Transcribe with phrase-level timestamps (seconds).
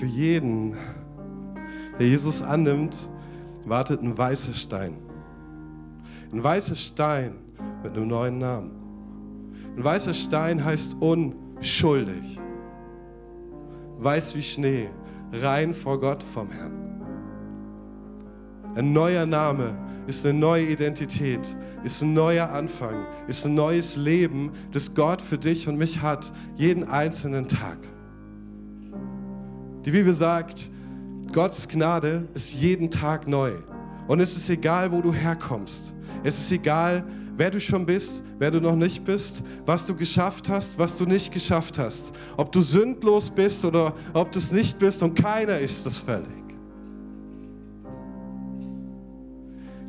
[0.00, 0.74] Für jeden,
[1.98, 3.10] der Jesus annimmt,
[3.66, 4.94] wartet ein weißer Stein.
[6.32, 7.34] Ein weißer Stein
[7.82, 8.70] mit einem neuen Namen.
[9.76, 12.40] Ein weißer Stein heißt unschuldig.
[13.98, 14.88] Weiß wie Schnee,
[15.34, 17.02] rein vor Gott vom Herrn.
[18.76, 19.76] Ein neuer Name
[20.06, 21.54] ist eine neue Identität,
[21.84, 26.32] ist ein neuer Anfang, ist ein neues Leben, das Gott für dich und mich hat,
[26.56, 27.76] jeden einzelnen Tag.
[29.84, 30.70] Die Bibel sagt,
[31.32, 33.52] Gottes Gnade ist jeden Tag neu.
[34.08, 35.94] Und es ist egal, wo du herkommst.
[36.22, 37.04] Es ist egal,
[37.36, 41.06] wer du schon bist, wer du noch nicht bist, was du geschafft hast, was du
[41.06, 42.12] nicht geschafft hast.
[42.36, 46.28] Ob du sündlos bist oder ob du es nicht bist und keiner ist es völlig.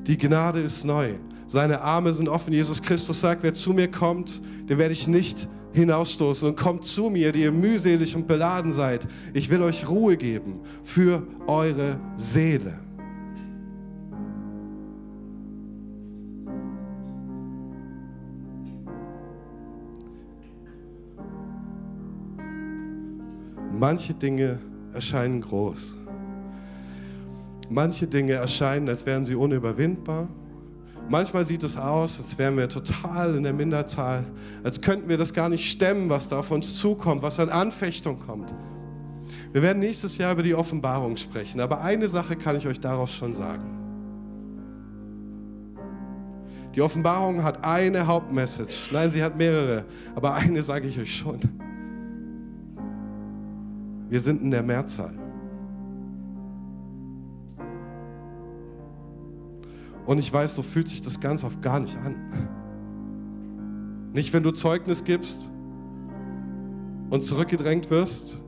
[0.07, 1.15] Die Gnade ist neu.
[1.47, 2.53] Seine Arme sind offen.
[2.53, 6.49] Jesus Christus sagt, wer zu mir kommt, den werde ich nicht hinausstoßen.
[6.49, 9.07] Und kommt zu mir, die ihr mühselig und beladen seid.
[9.33, 12.79] Ich will euch Ruhe geben für eure Seele.
[23.81, 24.59] Manche Dinge
[24.93, 25.97] erscheinen groß.
[27.69, 30.27] Manche Dinge erscheinen, als wären sie unüberwindbar.
[31.11, 34.23] Manchmal sieht es aus, als wären wir total in der Minderzahl,
[34.63, 38.17] als könnten wir das gar nicht stemmen, was da auf uns zukommt, was an Anfechtung
[38.17, 38.55] kommt.
[39.51, 43.13] Wir werden nächstes Jahr über die Offenbarung sprechen, aber eine Sache kann ich euch daraus
[43.13, 43.77] schon sagen.
[46.75, 48.91] Die Offenbarung hat eine Hauptmessage.
[48.93, 49.83] Nein, sie hat mehrere,
[50.15, 51.41] aber eine sage ich euch schon.
[54.07, 55.20] Wir sind in der Mehrzahl.
[60.05, 62.49] Und ich weiß, so fühlt sich das ganz oft gar nicht an.
[64.13, 65.49] Nicht, wenn du Zeugnis gibst
[67.09, 68.41] und zurückgedrängt wirst.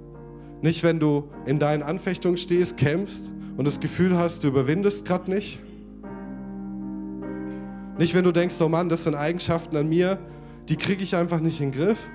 [0.61, 5.29] Nicht, wenn du in deinen Anfechtungen stehst, kämpfst und das Gefühl hast, du überwindest gerade
[5.29, 5.61] nicht.
[7.97, 10.17] Nicht, wenn du denkst, oh Mann, das sind Eigenschaften an mir,
[10.69, 12.07] die kriege ich einfach nicht in den Griff.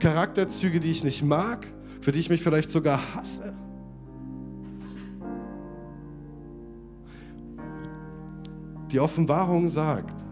[0.00, 1.66] Charakterzüge, die ich nicht mag
[2.00, 3.54] für die ich mich vielleicht sogar hasse.
[8.90, 10.24] Die Offenbarung sagt,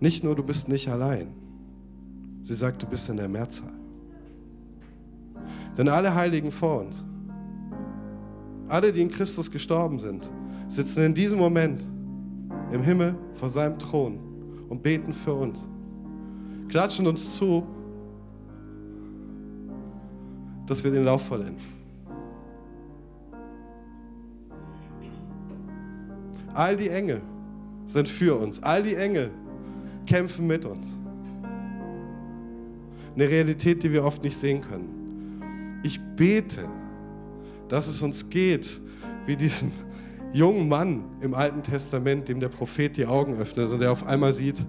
[0.00, 1.28] nicht nur du bist nicht allein,
[2.42, 3.72] sie sagt, du bist in der Mehrzahl.
[5.78, 7.04] Denn alle Heiligen vor uns,
[8.68, 10.30] alle, die in Christus gestorben sind,
[10.68, 11.82] sitzen in diesem Moment
[12.72, 14.18] im Himmel vor seinem Thron
[14.68, 15.68] und beten für uns,
[16.68, 17.64] klatschen uns zu
[20.66, 21.75] dass wir den Lauf vollenden.
[26.56, 27.20] All die Engel
[27.84, 28.62] sind für uns.
[28.62, 29.30] All die Engel
[30.06, 30.98] kämpfen mit uns.
[33.14, 35.80] Eine Realität, die wir oft nicht sehen können.
[35.82, 36.66] Ich bete,
[37.68, 38.80] dass es uns geht
[39.26, 39.70] wie diesem
[40.32, 44.32] jungen Mann im Alten Testament, dem der Prophet die Augen öffnet und der auf einmal
[44.32, 44.64] sieht,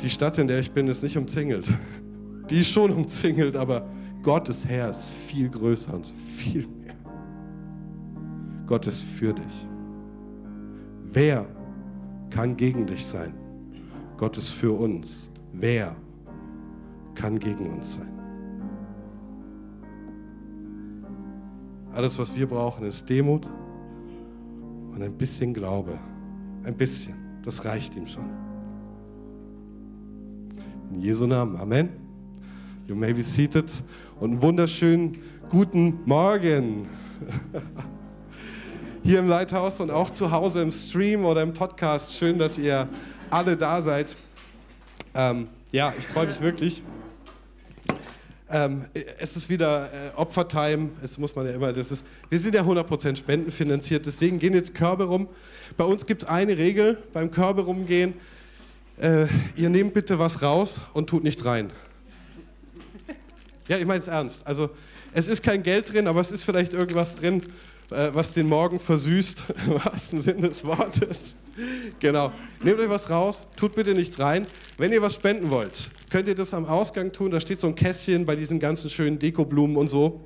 [0.00, 1.68] die Stadt, in der ich bin, ist nicht umzingelt.
[2.48, 3.88] Die ist schon umzingelt, aber
[4.22, 6.94] Gottes Herr ist viel größer und viel mehr.
[8.66, 9.66] Gott ist für dich.
[11.14, 11.46] Wer
[12.28, 13.32] kann gegen dich sein?
[14.16, 15.30] Gott ist für uns.
[15.52, 15.94] Wer
[17.14, 18.08] kann gegen uns sein?
[21.92, 23.48] Alles, was wir brauchen, ist Demut
[24.92, 25.96] und ein bisschen Glaube.
[26.64, 27.14] Ein bisschen.
[27.44, 28.28] Das reicht ihm schon.
[30.90, 31.54] In Jesu Namen.
[31.56, 31.90] Amen.
[32.88, 33.72] You may be seated
[34.18, 35.16] und einen wunderschönen
[35.48, 36.88] guten Morgen.
[39.06, 42.14] Hier im Lighthouse und auch zu Hause im Stream oder im Podcast.
[42.16, 42.88] Schön, dass ihr
[43.28, 44.16] alle da seid.
[45.14, 46.82] Ähm, ja, ich freue mich wirklich.
[48.48, 48.86] Ähm,
[49.18, 52.62] es ist wieder äh, Opfertime, es muss man ja immer, das ist, wir sind ja
[52.62, 55.28] 100% spendenfinanziert, deswegen gehen jetzt Körbe rum.
[55.76, 58.14] Bei uns gibt es eine Regel beim Körbe rumgehen,
[58.98, 61.70] äh, ihr nehmt bitte was raus und tut nichts rein.
[63.68, 64.46] Ja, ich meine es ernst.
[64.46, 64.70] Also
[65.12, 67.42] es ist kein Geld drin, aber es ist vielleicht irgendwas drin,
[67.90, 71.36] was den Morgen versüßt, im wahrsten Sinne des Wortes.
[72.00, 72.32] Genau.
[72.62, 74.46] Nehmt euch was raus, tut bitte nichts rein.
[74.78, 77.30] Wenn ihr was spenden wollt, könnt ihr das am Ausgang tun.
[77.30, 80.24] Da steht so ein Kästchen bei diesen ganzen schönen Dekoblumen und so.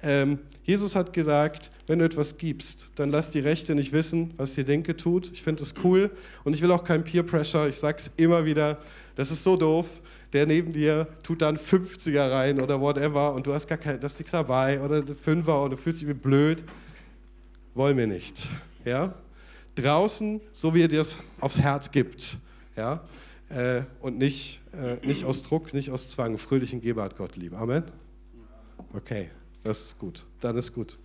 [0.00, 4.54] Ähm, Jesus hat gesagt, wenn du etwas gibst, dann lass die Rechte nicht wissen, was
[4.54, 5.30] die Linke tut.
[5.32, 6.10] Ich finde das cool
[6.44, 7.66] und ich will auch kein Peer Pressure.
[7.68, 8.78] Ich sage es immer wieder,
[9.16, 9.86] das ist so doof
[10.32, 14.18] der neben dir tut dann 50er rein oder whatever und du hast gar kein, das
[14.18, 16.64] nichts dabei oder Fünfer und du fühlst dich wie blöd.
[17.78, 18.48] Wollen wir nicht.
[18.84, 19.14] Ja?
[19.76, 22.36] Draußen, so wie er dir es aufs Herz gibt.
[22.74, 23.04] Ja?
[23.50, 26.38] Äh, und nicht, äh, nicht aus Druck, nicht aus Zwang.
[26.38, 27.54] Fröhlichen Geber hat Gott lieb.
[27.54, 27.84] Amen?
[28.94, 29.30] Okay.
[29.62, 30.26] Das ist gut.
[30.40, 30.98] Dann ist gut.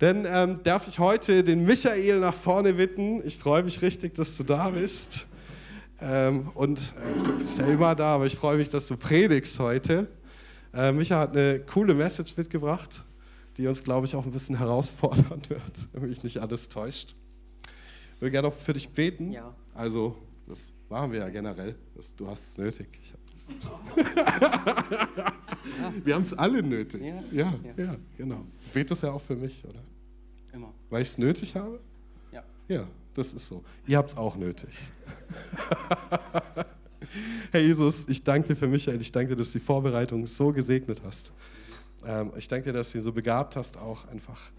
[0.00, 3.24] Dann ähm, darf ich heute den Michael nach vorne bitten.
[3.24, 5.28] Ich freue mich richtig, dass du da bist.
[6.00, 9.56] Ähm, und äh, du bist ja immer da, aber ich freue mich, dass du predigst
[9.60, 10.08] heute.
[10.74, 13.04] Äh, Micha hat eine coole Message mitgebracht,
[13.56, 17.14] die uns, glaube ich, auch ein bisschen herausfordern wird, wenn mich nicht alles täuscht.
[18.16, 19.32] Ich will gerne noch für dich beten.
[19.32, 19.54] Ja.
[19.74, 20.16] Also,
[20.46, 21.74] das machen wir ja generell.
[21.94, 22.88] Das, du hast es nötig.
[26.04, 27.02] wir haben es alle nötig.
[27.02, 27.14] Ja.
[27.32, 27.84] Ja, Ja.
[27.84, 28.36] ja, genau.
[28.36, 29.80] Du betest ja auch für mich, oder?
[30.52, 30.72] Immer.
[30.90, 31.80] Weil ich es nötig habe?
[32.30, 32.42] Ja.
[32.68, 33.62] Ja, das ist so.
[33.86, 34.70] Ihr habt es auch nötig.
[37.50, 39.00] Herr Jesus, ich danke dir für Michael.
[39.00, 41.32] Ich danke dir, dass du die Vorbereitung so gesegnet hast.
[42.04, 44.50] Ähm, ich danke dir, dass du ihn so begabt hast, auch einfach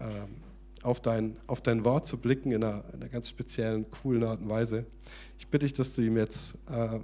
[0.00, 0.28] ähm,
[0.82, 4.40] auf, dein, auf dein Wort zu blicken in einer, in einer ganz speziellen, coolen Art
[4.40, 4.86] und Weise.
[5.38, 7.00] Ich bitte dich, dass du ihm jetzt äh,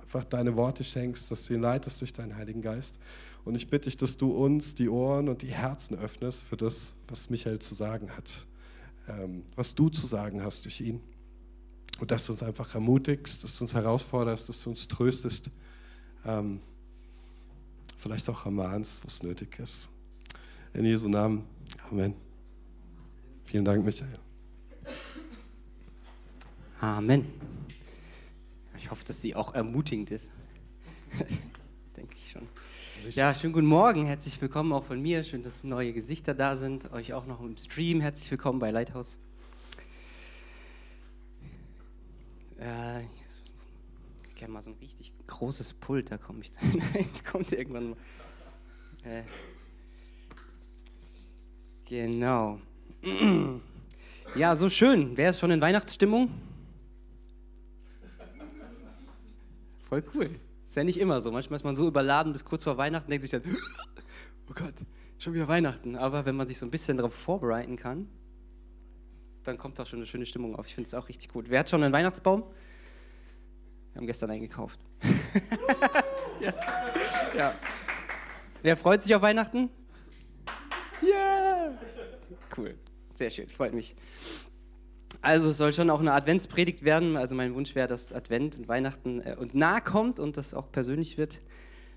[0.00, 2.98] einfach deine Worte schenkst, dass du ihn leitest durch deinen Heiligen Geist.
[3.44, 6.96] Und ich bitte dich, dass du uns die Ohren und die Herzen öffnest für das,
[7.08, 8.46] was Michael zu sagen hat,
[9.08, 11.00] ähm, was du zu sagen hast durch ihn.
[12.00, 15.50] Und dass du uns einfach ermutigst, dass du uns herausforderst, dass du uns tröstest,
[16.24, 16.60] ähm,
[18.00, 19.88] vielleicht auch ermahnst, was nötig ist.
[20.72, 21.44] In Jesu Namen.
[21.90, 22.14] Amen.
[23.44, 24.18] Vielen Dank, Michael.
[26.80, 27.26] Amen.
[28.78, 30.30] Ich hoffe, dass sie auch ermutigend ist.
[31.96, 32.48] Denke ich schon.
[33.10, 35.22] Ja, schönen guten Morgen, herzlich willkommen auch von mir.
[35.24, 36.92] Schön, dass neue Gesichter da sind.
[36.92, 38.00] Euch auch noch im Stream.
[38.00, 39.18] Herzlich willkommen bei Lighthouse.
[42.58, 43.02] Äh,
[44.40, 46.82] gerne mal so ein richtig großes Pult, da komme ich dann.
[47.30, 47.96] kommt irgendwann mal.
[49.04, 49.22] Äh,
[51.84, 52.60] genau.
[54.36, 55.16] Ja, so schön.
[55.16, 56.30] Wer ist schon in Weihnachtsstimmung?
[59.88, 60.30] Voll cool.
[60.64, 61.32] Ist ja nicht immer so.
[61.32, 63.42] Manchmal ist man so überladen bis kurz vor Weihnachten, denkt sich dann,
[64.48, 64.74] oh Gott,
[65.18, 65.96] schon wieder Weihnachten.
[65.96, 68.08] Aber wenn man sich so ein bisschen darauf vorbereiten kann,
[69.42, 70.68] dann kommt auch schon eine schöne Stimmung auf.
[70.68, 71.46] Ich finde es auch richtig gut.
[71.48, 72.44] Wer hat schon einen Weihnachtsbaum?
[73.92, 74.78] Wir haben gestern eingekauft.
[76.40, 76.54] ja.
[77.36, 77.54] ja.
[78.62, 79.70] Wer freut sich auf Weihnachten?
[81.02, 81.72] Ja!
[82.56, 82.76] Cool.
[83.14, 83.96] Sehr schön, freut mich.
[85.22, 87.16] Also es soll schon auch eine Adventspredigt werden.
[87.16, 90.70] Also mein Wunsch wäre, dass Advent und Weihnachten äh, uns nahe kommt und das auch
[90.72, 91.40] persönlich wird.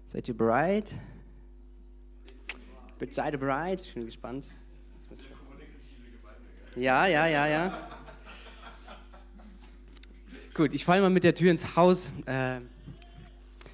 [0.07, 0.93] Seid ihr bereit?
[3.11, 3.81] Seid ihr bereit?
[3.81, 4.47] Ich bin gespannt.
[6.75, 7.87] Ja, ja, ja, ja.
[10.53, 12.11] Gut, ich falle mal mit der Tür ins Haus.
[12.27, 12.59] Äh,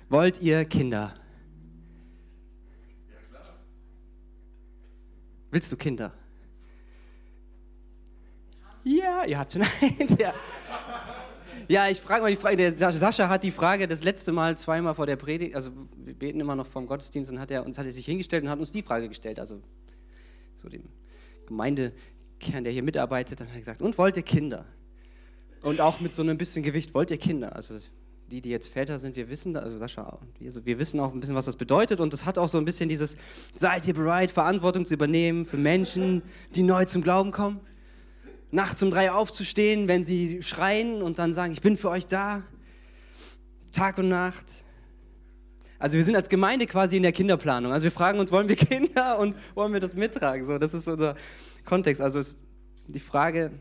[0.08, 1.14] wollt ihr Kinder?
[5.52, 6.14] Willst du Kinder?
[8.86, 10.16] Ja, ihr habt schon eins.
[10.18, 10.34] Ja,
[11.68, 12.56] ja ich frage mal die Frage.
[12.56, 16.40] Der Sascha hat die Frage das letzte Mal zweimal vor der Predigt, also wir beten
[16.40, 18.72] immer noch vom Gottesdienst, und hat er uns hat er sich hingestellt und hat uns
[18.72, 19.62] die Frage gestellt, also
[20.58, 20.84] so dem
[21.46, 24.66] Gemeindekern, der hier mitarbeitet, dann hat er gesagt, und wollt ihr Kinder?
[25.62, 27.56] Und auch mit so einem bisschen Gewicht, wollt ihr Kinder?
[27.56, 27.76] Also
[28.32, 31.20] die, die jetzt Väter sind, wir wissen, also Sascha und wir, wir wissen auch ein
[31.20, 32.00] bisschen, was das bedeutet.
[32.00, 33.18] Und das hat auch so ein bisschen dieses,
[33.52, 36.22] seid ihr bereit, Verantwortung zu übernehmen für Menschen,
[36.56, 37.60] die neu zum Glauben kommen?
[38.52, 42.44] nachts um drei aufzustehen, wenn sie schreien und dann sagen, ich bin für euch da,
[43.72, 44.46] Tag und Nacht.
[45.78, 47.72] Also wir sind als Gemeinde quasi in der Kinderplanung.
[47.72, 50.46] Also wir fragen uns, wollen wir Kinder und wollen wir das mittragen?
[50.46, 51.16] So, das ist unser
[51.66, 52.02] Kontext.
[52.02, 52.22] Also
[52.88, 53.52] die Frage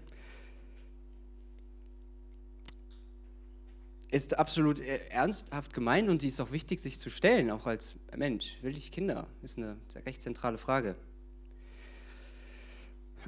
[4.11, 8.57] ist absolut ernsthaft gemeint und die ist auch wichtig, sich zu stellen, auch als Mensch.
[8.63, 9.27] Will ich Kinder?
[9.43, 10.97] Ist eine recht zentrale Frage.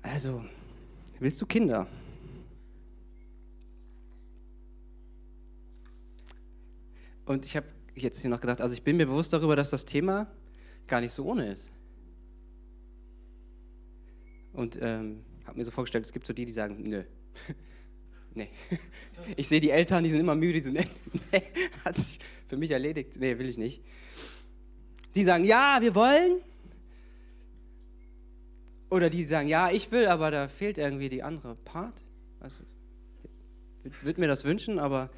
[0.03, 0.43] Also,
[1.21, 1.87] Willst du Kinder?
[7.27, 9.85] Und ich habe jetzt hier noch gedacht, also ich bin mir bewusst darüber, dass das
[9.85, 10.33] Thema
[10.87, 11.71] gar nicht so ohne ist.
[14.55, 17.05] Und ähm, habe mir so vorgestellt, es gibt so die, die sagen, nö.
[18.35, 18.49] nee.
[19.37, 20.75] Ich sehe die Eltern, die sind immer müde, die sind,
[21.33, 21.43] nee,
[21.85, 22.19] hat sich
[22.49, 23.17] für mich erledigt.
[23.19, 23.83] Nee, will ich nicht.
[25.15, 26.41] Die sagen, ja, wir wollen.
[28.89, 32.03] Oder die sagen, ja, ich will, aber da fehlt irgendwie die andere Part.
[32.41, 32.61] Also,
[34.03, 35.11] würde mir das wünschen, aber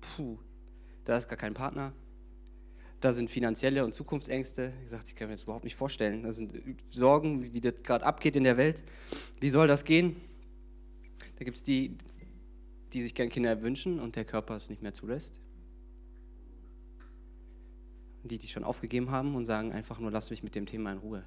[0.00, 0.38] puh,
[1.04, 1.92] da ist gar kein Partner.
[3.00, 4.72] Da sind finanzielle und Zukunftsängste.
[4.84, 6.22] Ich sage, ich kann mir das überhaupt nicht vorstellen.
[6.22, 6.54] Da sind
[6.90, 8.82] Sorgen, wie das gerade abgeht in der Welt.
[9.38, 10.16] Wie soll das gehen?
[11.36, 11.96] Da gibt es die,
[12.92, 15.38] die sich gern Kinder wünschen und der Körper es nicht mehr zulässt
[18.28, 20.98] die, die schon aufgegeben haben und sagen einfach nur, lass mich mit dem Thema in
[20.98, 21.24] Ruhe.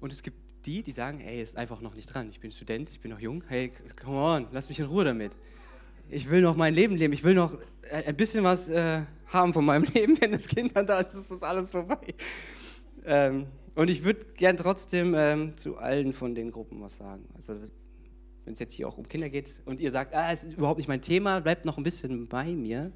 [0.00, 2.28] Und es gibt die, die sagen, hey, ist einfach noch nicht dran.
[2.30, 3.42] Ich bin Student, ich bin noch jung.
[3.48, 5.32] Hey, come on, lass mich in Ruhe damit.
[6.10, 9.52] ich will noch mein Leben leben, ich will noch äh, ein bisschen was äh, haben
[9.52, 10.20] von meinem Leben.
[10.20, 12.14] Wenn das Kind dann da ist, ist das alles vorbei.
[13.04, 13.46] Ähm,
[13.78, 17.28] und ich würde gern trotzdem ähm, zu allen von den Gruppen was sagen.
[17.36, 17.54] Also
[18.44, 20.78] wenn es jetzt hier auch um Kinder geht und ihr sagt, ah, es ist überhaupt
[20.78, 22.90] nicht mein Thema, bleibt noch ein bisschen bei mir.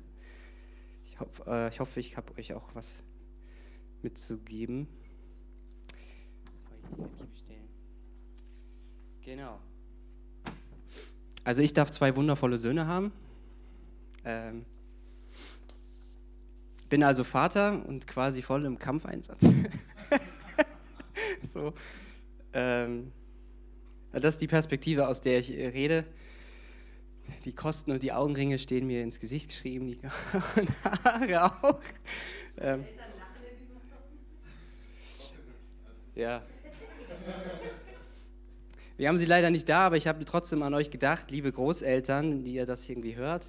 [1.04, 3.00] Ich, hoff, äh, ich hoffe, ich habe euch auch was
[4.02, 4.88] mitzugeben.
[9.24, 9.60] Genau.
[11.44, 13.12] Also ich darf zwei wundervolle Söhne haben.
[14.24, 14.64] Ähm,
[16.88, 19.42] bin also Vater und quasi voll im Kampfeinsatz.
[21.52, 21.75] so.
[22.52, 23.12] Ähm,
[24.12, 26.04] das ist die Perspektive, aus der ich rede.
[27.44, 29.99] Die Kosten und die Augenringe stehen mir ins Gesicht geschrieben, die
[31.04, 31.80] Haare auch.
[32.59, 32.85] Ähm,
[36.14, 36.42] ja.
[38.97, 42.44] Wir haben sie leider nicht da, aber ich habe trotzdem an euch gedacht, liebe Großeltern,
[42.44, 43.47] die ihr das irgendwie hört.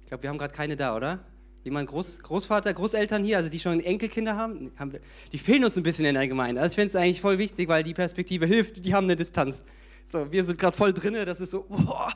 [0.00, 1.24] Ich glaube, wir haben gerade keine da, oder?
[1.62, 5.00] Jemand Groß, Großvater, Großeltern hier, also die schon Enkelkinder haben, haben wir,
[5.32, 6.60] die fehlen uns ein bisschen in der Gemeinde.
[6.60, 9.62] Also ich finde es eigentlich voll wichtig, weil die Perspektive hilft, die haben eine Distanz.
[10.06, 12.12] So, wir sind gerade voll drinne, das ist so, boah.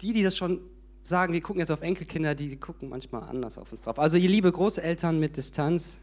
[0.00, 0.60] Die, die das schon
[1.02, 3.98] sagen, wir gucken jetzt auf Enkelkinder, die gucken manchmal anders auf uns drauf.
[3.98, 6.00] Also ihr liebe Großeltern mit Distanz,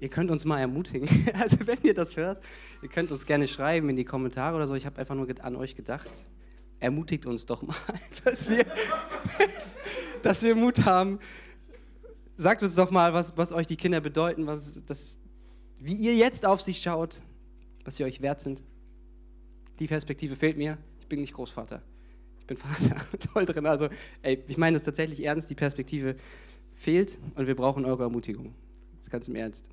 [0.00, 1.08] ihr könnt uns mal ermutigen.
[1.34, 2.42] Also wenn ihr das hört,
[2.82, 4.74] ihr könnt uns gerne schreiben in die Kommentare oder so.
[4.74, 6.26] Ich habe einfach nur an euch gedacht.
[6.82, 7.76] Ermutigt uns doch mal,
[8.24, 8.66] dass wir,
[10.24, 11.20] dass wir Mut haben.
[12.36, 15.20] Sagt uns doch mal, was, was euch die Kinder bedeuten, was das,
[15.78, 17.22] wie ihr jetzt auf sie schaut,
[17.84, 18.64] was sie euch wert sind.
[19.78, 20.76] Die Perspektive fehlt mir.
[20.98, 21.82] Ich bin nicht Großvater.
[22.40, 22.96] Ich bin Vater.
[23.32, 23.64] Toll drin.
[23.66, 23.88] Also,
[24.22, 25.50] ey, ich meine das tatsächlich ernst.
[25.50, 26.16] Die Perspektive
[26.74, 28.56] fehlt und wir brauchen eure Ermutigung.
[28.96, 29.68] Das ist ganz im Ernst.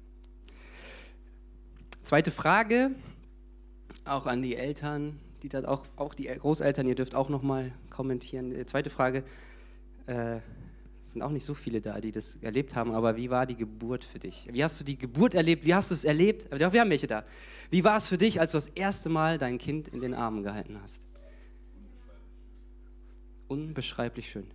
[2.03, 2.91] Zweite Frage,
[4.05, 8.51] auch an die Eltern, die dann auch, auch die Großeltern, ihr dürft auch nochmal kommentieren.
[8.51, 9.23] Die zweite Frage,
[10.05, 10.39] äh,
[11.05, 14.05] sind auch nicht so viele da, die das erlebt haben, aber wie war die Geburt
[14.05, 14.47] für dich?
[14.51, 15.65] Wie hast du die Geburt erlebt?
[15.65, 16.47] Wie hast du es erlebt?
[16.51, 17.25] Wir haben welche da.
[17.71, 20.43] Wie war es für dich, als du das erste Mal dein Kind in den Armen
[20.43, 21.05] gehalten hast?
[23.47, 24.45] Unbeschreiblich schön.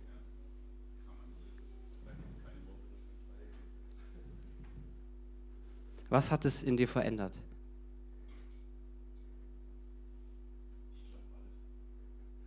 [6.07, 7.37] Was hat es in dir verändert?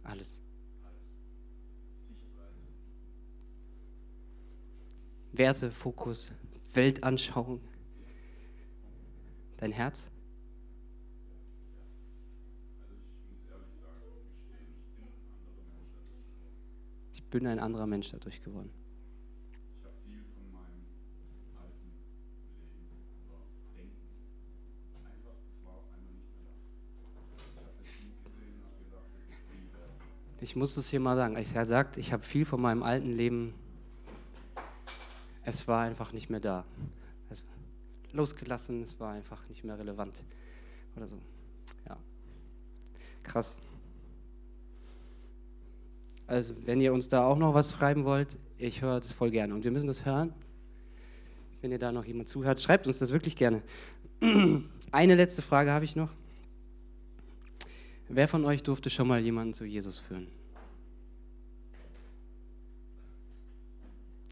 [0.09, 0.41] Alles.
[5.33, 6.33] Werte, Fokus,
[6.73, 7.61] Weltanschauung.
[9.59, 10.11] Dein Herz?
[17.13, 18.78] Ich bin ein anderer Mensch dadurch geworden.
[30.41, 31.37] Ich muss es hier mal sagen.
[31.37, 33.55] Habe gesagt, ich habe viel von meinem alten Leben,
[35.45, 36.65] es war einfach nicht mehr da.
[37.31, 37.43] Es
[38.13, 40.23] losgelassen, es war einfach nicht mehr relevant.
[40.97, 41.17] Oder so.
[41.89, 41.97] Ja.
[43.23, 43.59] Krass.
[46.27, 49.55] Also, wenn ihr uns da auch noch was schreiben wollt, ich höre das voll gerne.
[49.55, 50.35] Und wir müssen das hören.
[51.63, 53.63] Wenn ihr da noch jemand zuhört, schreibt uns das wirklich gerne.
[54.93, 56.11] Eine letzte Frage habe ich noch.
[58.09, 60.29] Wer von euch durfte schon mal jemanden zu Jesus führen?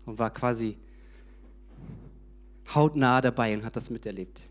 [0.06, 0.78] Und war quasi
[2.74, 4.44] hautnah dabei und hat das miterlebt.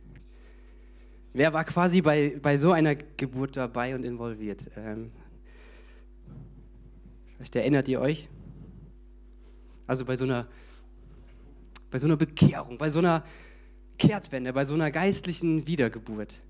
[1.34, 4.68] Wer war quasi bei, bei so einer Geburt dabei und involviert?
[4.78, 5.12] Ähm,
[7.36, 8.30] vielleicht erinnert ihr euch?
[9.88, 10.48] Also bei so einer,
[11.90, 13.24] bei so einer Bekehrung, bei so einer
[13.98, 16.42] Kehrtwende, bei so einer geistlichen Wiedergeburt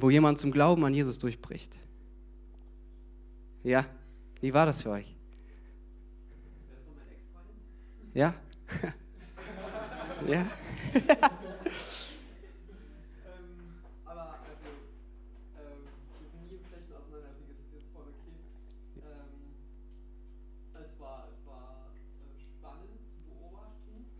[0.00, 1.78] wo jemand zum Glauben an Jesus durchbricht.
[3.62, 3.84] Ja,
[4.40, 5.14] wie war das für euch?
[8.14, 8.34] Ja?
[10.26, 10.46] ja?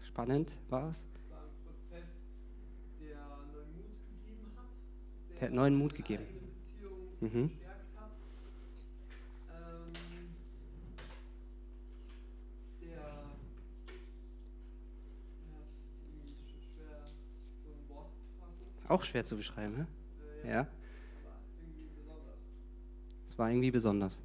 [0.02, 1.06] Spannend war es?
[5.40, 6.24] Der hat neuen Mut gegeben.
[7.20, 7.50] Mhm.
[18.86, 19.86] Auch schwer zu beschreiben, ne?
[20.44, 20.66] Ja.
[23.28, 24.20] Es war irgendwie besonders.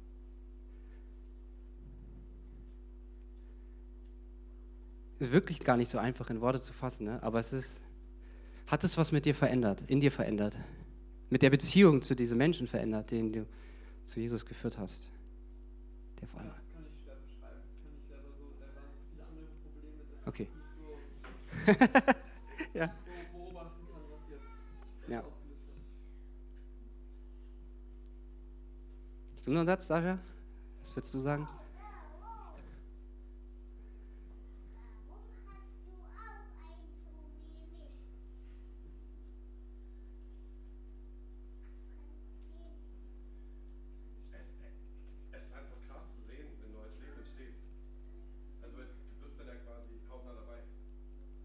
[5.18, 7.22] Ist wirklich gar nicht so einfach in Worte zu fassen, ne?
[7.22, 7.80] aber es ist,
[8.66, 10.58] hat es was mit dir verändert, in dir verändert?
[11.30, 13.46] Mit der Beziehung zu diesem Menschen verändert, den du
[14.04, 15.10] zu Jesus geführt hast.
[16.20, 16.50] Der vor allem.
[16.50, 17.60] Das kann ich schwer beschreiben.
[17.68, 18.54] Das kann ich selber so.
[18.60, 20.48] Da waren so viele andere Probleme, dass Okay.
[20.48, 22.12] ich nicht so
[22.78, 22.94] Ja.
[25.08, 25.22] Ja.
[29.36, 30.18] Hast du noch einen Satz, Sascha?
[30.80, 31.46] Was würdest du sagen?
[45.32, 47.56] Es ist einfach krass zu sehen, wenn neues Leben entsteht.
[48.62, 50.60] Also wenn- du bist dann ja quasi hautnah dabei.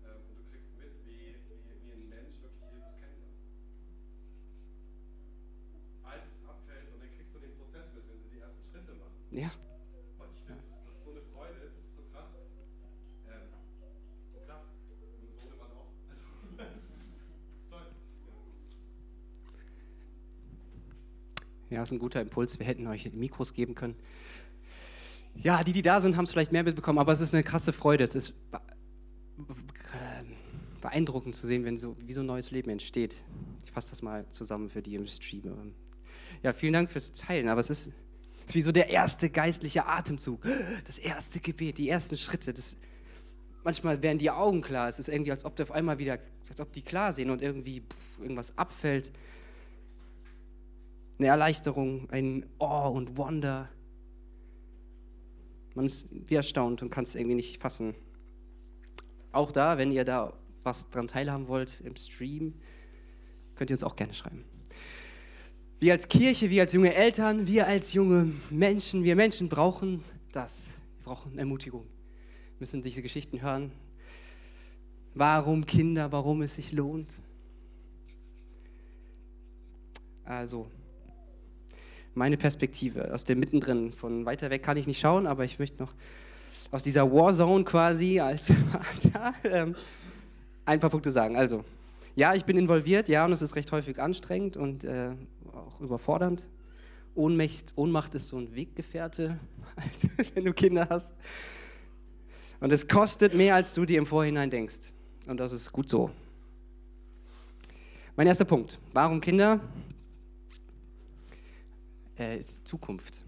[0.06, 3.40] Ähm, und du kriegst mit, wie, wie, wie ein Mensch wirklich Jesus kennenlernt.
[6.04, 9.18] Altes abfällt und dann kriegst du den Prozess mit, wenn sie die ersten Schritte machen.
[9.32, 9.52] Ja.
[10.20, 12.30] Und ich finde, das, das ist so eine Freude, das ist so krass.
[13.28, 13.48] Ähm,
[14.46, 15.92] klar, und so man auch.
[16.08, 16.26] Also,
[16.58, 17.88] das ist, das ist toll.
[21.71, 21.71] Ja.
[21.82, 22.60] Ja, ist ein guter Impuls.
[22.60, 23.96] Wir hätten euch Mikros geben können.
[25.34, 27.74] Ja, die, die da sind, haben es vielleicht mehr mitbekommen, aber es ist eine krasse
[27.74, 28.04] Freude.
[28.04, 28.62] Es ist be-
[30.80, 33.24] beeindruckend zu sehen, wenn so, wie so ein neues Leben entsteht.
[33.66, 35.74] Ich fasse das mal zusammen für die im Stream.
[36.44, 37.88] Ja, vielen Dank fürs Teilen, aber es ist,
[38.42, 40.46] es ist wie so der erste geistliche Atemzug,
[40.86, 42.54] das erste Gebet, die ersten Schritte.
[42.54, 42.76] Das,
[43.64, 44.88] manchmal werden die Augen klar.
[44.88, 47.42] Es ist irgendwie, als ob die auf einmal wieder, als ob die klar sehen und
[47.42, 49.12] irgendwie pff, irgendwas abfällt
[51.22, 53.70] eine Erleichterung, ein Awe und Wonder.
[55.76, 57.94] Man ist wie erstaunt und kann es irgendwie nicht fassen.
[59.32, 62.56] Auch da, wenn ihr da was dran teilhaben wollt im Stream,
[63.54, 64.44] könnt ihr uns auch gerne schreiben.
[65.80, 70.70] Wir als Kirche, wir als junge Eltern, wir als junge Menschen, wir Menschen brauchen das.
[70.98, 71.84] Wir brauchen Ermutigung.
[71.84, 73.72] Wir müssen diese Geschichten hören.
[75.14, 77.14] Warum Kinder, warum es sich lohnt.
[80.24, 80.68] Also,
[82.14, 83.94] meine Perspektive aus dem Mittendrin.
[83.94, 85.94] Von weiter weg kann ich nicht schauen, aber ich möchte noch
[86.72, 88.52] aus dieser Warzone quasi als
[89.44, 89.76] ähm,
[90.66, 91.36] ein paar Punkte sagen.
[91.36, 91.64] Also,
[92.16, 95.12] ja, ich bin involviert, ja, und es ist recht häufig anstrengend und äh,
[95.54, 96.46] auch überfordernd.
[97.14, 99.38] Ohnmacht, Ohnmacht ist so ein Weggefährte,
[100.34, 101.14] wenn du Kinder hast.
[102.60, 104.94] Und es kostet mehr, als du dir im Vorhinein denkst.
[105.28, 106.12] Und das ist gut so.
[108.16, 108.80] Mein erster Punkt.
[108.94, 109.60] Warum Kinder?
[112.22, 113.20] Äh, ist Zukunft.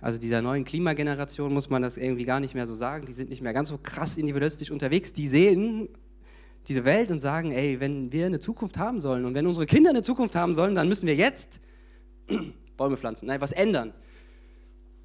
[0.00, 3.06] Also dieser neuen Klimageneration muss man das irgendwie gar nicht mehr so sagen.
[3.06, 5.12] Die sind nicht mehr ganz so krass individualistisch unterwegs.
[5.12, 5.88] Die sehen
[6.68, 9.90] diese Welt und sagen, ey, wenn wir eine Zukunft haben sollen und wenn unsere Kinder
[9.90, 11.60] eine Zukunft haben sollen, dann müssen wir jetzt
[12.76, 13.92] Bäume pflanzen, nein, was ändern.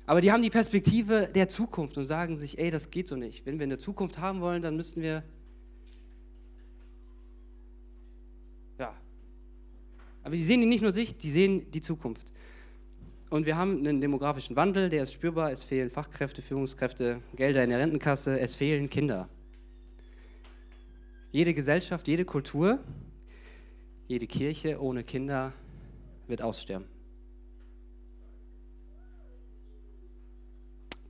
[0.06, 3.46] Aber die haben die Perspektive der Zukunft und sagen sich, ey, das geht so nicht.
[3.46, 5.24] Wenn wir eine Zukunft haben wollen, dann müssen wir
[8.78, 8.94] ja,
[10.24, 12.34] aber die sehen nicht nur sich, die sehen die Zukunft.
[13.30, 15.52] Und wir haben einen demografischen Wandel, der ist spürbar.
[15.52, 19.28] Es fehlen Fachkräfte, Führungskräfte, Gelder in der Rentenkasse, es fehlen Kinder.
[21.32, 22.80] Jede Gesellschaft, jede Kultur,
[24.08, 25.52] jede Kirche ohne Kinder
[26.28, 26.88] wird aussterben.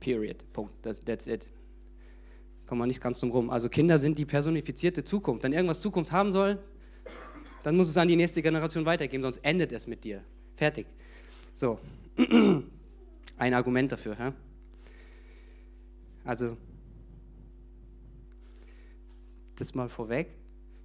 [0.00, 0.44] Period.
[0.52, 0.72] Punkt.
[0.82, 1.46] Das, that's it.
[2.66, 3.50] Kommen wir nicht ganz drum rum.
[3.50, 5.42] Also Kinder sind die personifizierte Zukunft.
[5.42, 6.58] Wenn irgendwas Zukunft haben soll,
[7.64, 10.22] dann muss es an die nächste Generation weitergeben, sonst endet es mit dir.
[10.54, 10.86] Fertig.
[11.54, 11.80] So,
[13.38, 14.16] ein Argument dafür.
[14.18, 14.32] Hä?
[16.24, 16.58] Also,
[19.56, 20.28] das mal vorweg,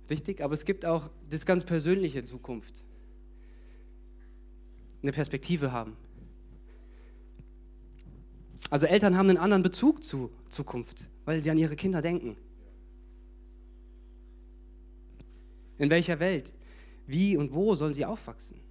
[0.08, 2.86] wichtig, aber es gibt auch das ganz persönliche Zukunft.
[5.02, 5.98] Eine Perspektive haben.
[8.70, 12.38] Also Eltern haben einen anderen Bezug zu Zukunft, weil sie an ihre Kinder denken.
[15.78, 16.54] In welcher Welt?
[17.10, 18.62] Wie und wo sollen sie aufwachsen?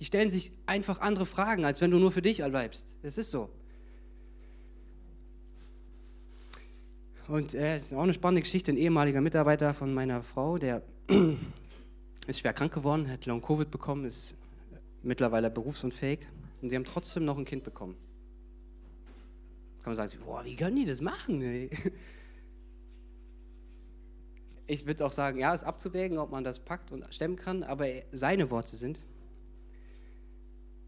[0.00, 2.96] Die stellen sich einfach andere Fragen, als wenn du nur für dich bleibst.
[3.02, 3.48] Es ist so.
[7.28, 8.72] Und äh, es ist auch eine spannende Geschichte.
[8.72, 10.82] Ein ehemaliger Mitarbeiter von meiner Frau, der
[12.26, 14.34] ist schwer krank geworden, hat Long-Covid bekommen, ist
[15.04, 16.26] mittlerweile berufsunfähig.
[16.62, 17.94] Und sie haben trotzdem noch ein Kind bekommen.
[19.84, 21.40] Kann man sagen, boah, wie können die das machen?
[24.70, 27.86] Ich würde auch sagen, ja, ist abzuwägen, ob man das packt und stemmen kann, aber
[28.12, 29.02] seine Worte sind,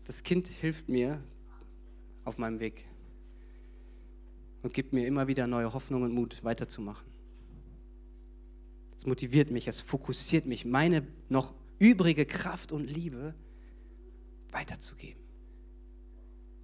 [0.04, 1.20] das Kind hilft mir
[2.24, 2.84] auf meinem Weg
[4.62, 7.04] und gibt mir immer wieder neue Hoffnung und Mut, weiterzumachen.
[8.96, 13.34] Es motiviert mich, es fokussiert mich, meine noch übrige Kraft und Liebe
[14.52, 15.24] weiterzugeben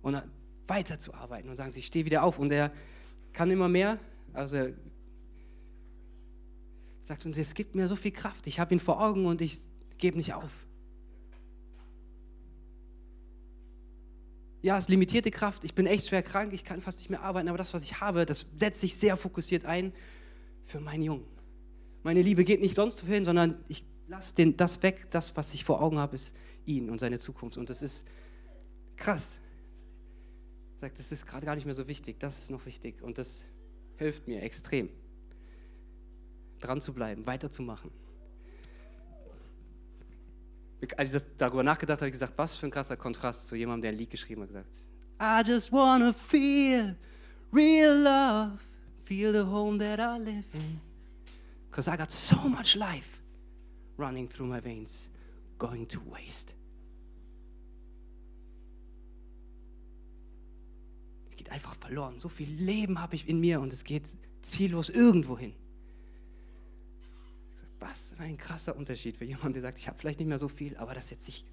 [0.02, 0.22] und
[0.68, 2.72] weiterzuarbeiten und sagen, ich stehe wieder auf und er
[3.32, 3.98] kann immer mehr,
[4.34, 4.68] also
[7.08, 9.58] sagt uns, es gibt mir so viel Kraft, ich habe ihn vor Augen und ich
[9.98, 10.50] gebe nicht auf.
[14.62, 17.22] ja, es ist limitierte Kraft, ich bin echt schwer krank, ich kann fast nicht mehr
[17.22, 19.92] arbeiten, aber das, was ich habe, das setze ich sehr fokussiert ein
[20.64, 21.26] für meinen Jungen.
[22.02, 25.80] Meine Liebe geht nicht sonst wohin, sondern ich lasse das weg, das, was ich vor
[25.80, 27.56] Augen habe, ist ihn und seine Zukunft.
[27.56, 28.06] Und das ist
[28.96, 29.40] krass.
[30.80, 33.02] Sagt, das ist gerade gar nicht mehr so wichtig, das ist noch wichtig.
[33.02, 33.44] Und das
[33.96, 34.88] hilft mir extrem,
[36.58, 37.90] dran zu bleiben, weiterzumachen.
[40.96, 43.56] Als ich das darüber nachgedacht habe, habe ich gesagt, was für ein krasser Kontrast zu
[43.56, 44.88] jemandem, der ein Lied geschrieben hat, gesagt,
[45.20, 46.96] I just wanna feel
[47.52, 48.58] real love,
[49.04, 50.80] feel the home that I live in.
[51.68, 53.20] Because I got so much life
[53.96, 55.10] running through my veins,
[55.58, 56.54] going to waste.
[61.28, 62.18] Es geht einfach verloren.
[62.18, 64.04] So viel Leben habe ich in mir und es geht
[64.42, 65.52] ziellos irgendwo hin.
[67.80, 70.76] Was ein krasser Unterschied für jemanden, der sagt, ich habe vielleicht nicht mehr so viel,
[70.76, 71.44] aber das setze ich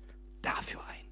[0.41, 1.05] dafür ein.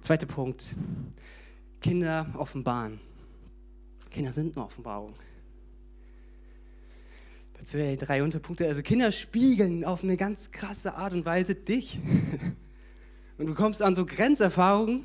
[0.00, 0.74] Zweiter Punkt.
[1.80, 3.00] Kinder offenbaren.
[4.10, 5.14] Kinder sind eine Offenbarung.
[7.54, 8.66] Dazu die drei Unterpunkte.
[8.66, 12.00] Also Kinder spiegeln auf eine ganz krasse Art und Weise dich.
[13.38, 15.04] Und du kommst an so Grenzerfahrungen.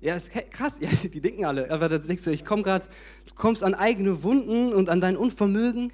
[0.00, 0.76] Ja, ist krass.
[0.80, 1.70] Ja, die denken alle.
[1.70, 2.86] Aber das denkst du, ich komme gerade,
[3.26, 5.92] du kommst an eigene Wunden und an dein Unvermögen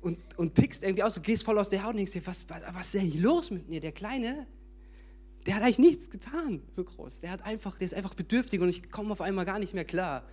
[0.00, 1.14] und, und tickst irgendwie aus.
[1.14, 3.22] Du gehst voll aus der Haut und denkst dir, was, was, was ist denn hier
[3.22, 3.80] los mit mir?
[3.80, 4.46] Der Kleine,
[5.46, 7.20] der hat eigentlich nichts getan, so groß.
[7.20, 9.84] Der, hat einfach, der ist einfach bedürftig und ich komme auf einmal gar nicht mehr
[9.84, 10.28] klar.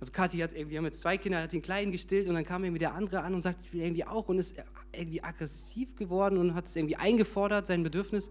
[0.00, 2.44] Also Kathi hat irgendwie, wir haben jetzt zwei Kinder, hat den Kleinen gestillt und dann
[2.44, 4.54] kam irgendwie der andere an und sagt, ich will irgendwie auch und ist
[4.92, 8.30] irgendwie aggressiv geworden und hat es irgendwie eingefordert, sein Bedürfnis.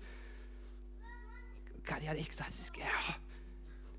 [1.88, 2.86] Kathi hat echt gesagt, ist, ja,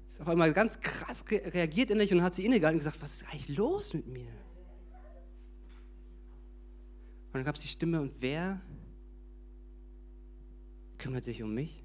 [0.08, 3.24] ist auf einmal ganz krass reagiert innerlich und hat sie innegehalten und gesagt, was ist
[3.24, 4.30] eigentlich los mit mir?
[7.26, 8.60] Und dann gab es die Stimme, und wer
[10.98, 11.82] kümmert sich um mich?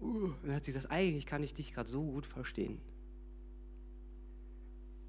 [0.00, 2.80] Uh, und dann hat sie gesagt, eigentlich kann ich dich gerade so gut verstehen.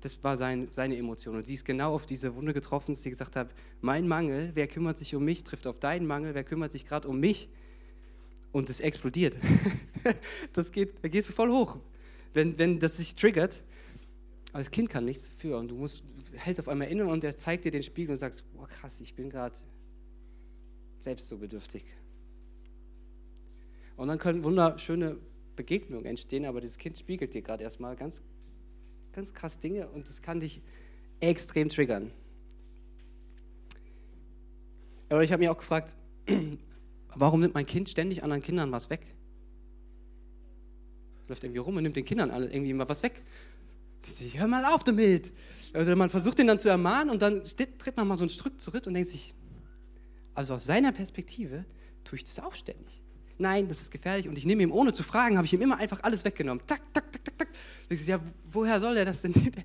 [0.01, 1.35] Das war sein, seine Emotion.
[1.35, 3.49] Und sie ist genau auf diese Wunde getroffen, dass sie gesagt hat,
[3.81, 7.07] mein Mangel, wer kümmert sich um mich, trifft auf deinen Mangel, wer kümmert sich gerade
[7.07, 7.49] um mich?
[8.51, 9.35] Und es explodiert.
[10.53, 11.77] das geht, da gehst du voll hoch.
[12.33, 13.61] Wenn, wenn das sich triggert,
[14.53, 17.65] das Kind kann nichts dafür und du musst, hältst auf einmal inne und er zeigt
[17.65, 19.55] dir den Spiegel und sagst, boah krass, ich bin gerade
[20.99, 21.85] selbst so bedürftig.
[23.95, 25.17] Und dann können wunderschöne
[25.55, 28.21] Begegnungen entstehen, aber das Kind spiegelt dir gerade erstmal ganz,
[29.17, 30.61] ganz krass Dinge und das kann dich
[31.19, 32.11] extrem triggern.
[35.09, 35.95] Aber ich habe mich auch gefragt,
[37.15, 39.01] warum nimmt mein Kind ständig anderen Kindern was weg?
[41.27, 43.23] Läuft irgendwie rum und nimmt den Kindern alle irgendwie mal was weg.
[44.05, 45.33] Die sich, hör mal auf damit.
[45.73, 48.61] Also man versucht ihn dann zu ermahnen und dann tritt man mal so ein Stück
[48.61, 49.33] zurück und denkt sich,
[50.35, 51.65] also aus seiner Perspektive
[52.03, 53.01] tue ich das auch ständig.
[53.37, 55.77] Nein, das ist gefährlich und ich nehme ihm ohne zu fragen, habe ich ihm immer
[55.77, 56.63] einfach alles weggenommen.
[56.65, 57.49] Tak, tak, tak, tak, tak.
[57.89, 58.19] Ich sage, ja,
[58.51, 59.33] woher soll er das denn?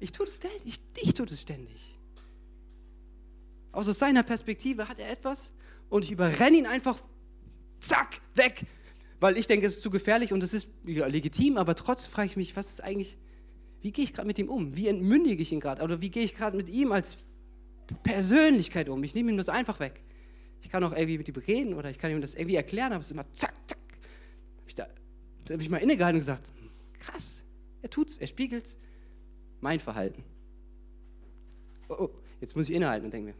[0.00, 0.60] Ich tue das ständig.
[0.66, 1.96] Ich, ich tue das ständig.
[3.72, 5.52] Aus seiner Perspektive hat er etwas
[5.88, 6.98] und ich überrenne ihn einfach,
[7.80, 8.66] zack, weg.
[9.18, 12.28] Weil ich denke, es ist zu gefährlich und es ist ja, legitim, aber trotzdem frage
[12.28, 13.16] ich mich, was ist eigentlich,
[13.80, 14.76] wie gehe ich gerade mit ihm um?
[14.76, 15.82] Wie entmündige ich ihn gerade?
[15.82, 17.16] Oder wie gehe ich gerade mit ihm als
[18.02, 19.02] Persönlichkeit um?
[19.04, 20.03] Ich nehme ihm das einfach weg.
[20.64, 23.00] Ich kann auch irgendwie mit ihm reden oder ich kann ihm das irgendwie erklären, aber
[23.00, 23.78] es ist immer zack, zack.
[24.58, 24.88] Hab ich da,
[25.44, 26.50] da habe ich mal innegehalten und gesagt,
[26.98, 27.44] krass,
[27.82, 28.78] er tut's, er spiegelt's.
[29.60, 30.24] Mein Verhalten.
[31.88, 33.34] Oh, oh, jetzt muss ich innehalten und denke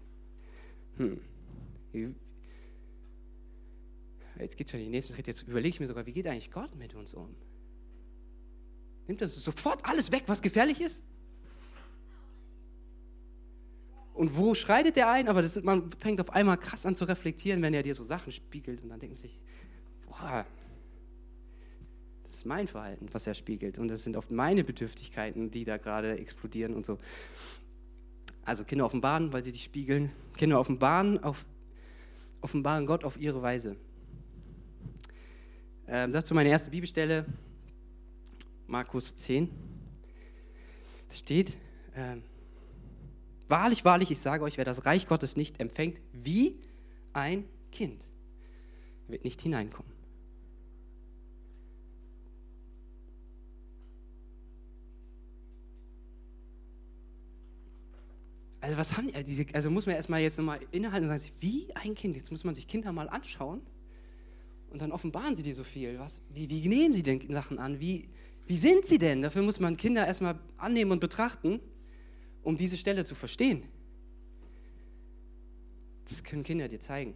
[0.98, 1.18] mir,
[1.92, 2.14] hm,
[4.38, 6.74] jetzt geht schon den nächsten Schritt, jetzt überlege ich mir sogar, wie geht eigentlich Gott
[6.76, 7.34] mit uns um?
[9.06, 11.02] Nimmt uns sofort alles weg, was gefährlich ist?
[14.14, 15.28] Und wo schreitet er ein?
[15.28, 18.30] Aber das, man fängt auf einmal krass an zu reflektieren, wenn er dir so Sachen
[18.30, 18.80] spiegelt.
[18.82, 19.40] Und dann denkt man sich,
[20.06, 20.46] boah,
[22.22, 23.76] das ist mein Verhalten, was er spiegelt.
[23.76, 26.98] Und das sind oft meine Bedürftigkeiten, die da gerade explodieren und so.
[28.44, 30.12] Also Kinder offenbaren, weil sie dich spiegeln.
[30.36, 31.44] Kinder offenbaren, auf,
[32.40, 33.76] offenbaren Gott auf ihre Weise.
[35.88, 37.26] Ähm, dazu meine erste Bibelstelle,
[38.68, 39.50] Markus 10.
[41.08, 41.56] Da steht,
[41.96, 42.22] ähm,
[43.54, 46.58] Wahrlich, wahrlich, ich sage euch, wer das Reich Gottes nicht empfängt, wie
[47.12, 48.08] ein Kind,
[49.06, 49.92] wird nicht hineinkommen.
[58.60, 61.94] Also was haben die, also muss man erstmal jetzt nochmal innehalten und sagen, wie ein
[61.94, 63.60] Kind, jetzt muss man sich Kinder mal anschauen
[64.70, 66.00] und dann offenbaren sie dir so viel.
[66.00, 67.78] Was, wie, wie nehmen sie denn Sachen an?
[67.78, 68.08] Wie,
[68.48, 69.22] Wie sind sie denn?
[69.22, 71.60] Dafür muss man Kinder erstmal annehmen und betrachten,
[72.44, 73.62] um diese Stelle zu verstehen.
[76.08, 77.14] Das können Kinder dir zeigen.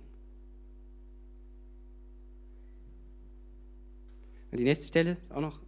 [4.50, 5.60] Und die nächste Stelle auch noch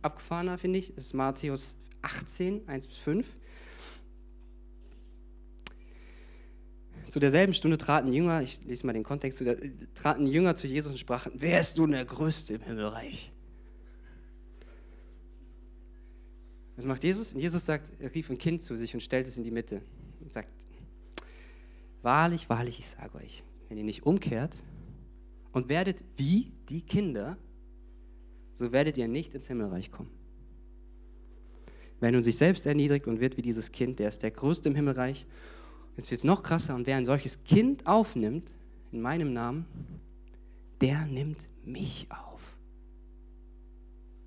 [0.00, 3.26] abgefahrener, finde ich, ist Matthäus 18, 1 bis 5.
[7.08, 9.42] Zu derselben Stunde traten Jünger, ich lese mal den Kontext,
[9.94, 13.32] traten Jünger zu Jesus und sprachen, wer ist nun der Größte im Himmelreich?
[16.78, 17.32] Was macht Jesus?
[17.32, 19.82] Und Jesus sagt, er rief ein Kind zu sich und stellt es in die Mitte
[20.20, 20.48] und sagt,
[22.02, 24.56] wahrlich, wahrlich, ich sage euch, wenn ihr nicht umkehrt
[25.50, 27.36] und werdet wie die Kinder,
[28.52, 30.12] so werdet ihr nicht ins Himmelreich kommen.
[31.98, 34.76] Wer nun sich selbst erniedrigt und wird wie dieses Kind, der ist der Größte im
[34.76, 35.26] Himmelreich.
[35.96, 36.76] Jetzt wird es noch krasser.
[36.76, 38.52] Und wer ein solches Kind aufnimmt,
[38.92, 39.66] in meinem Namen,
[40.80, 42.40] der nimmt mich auf.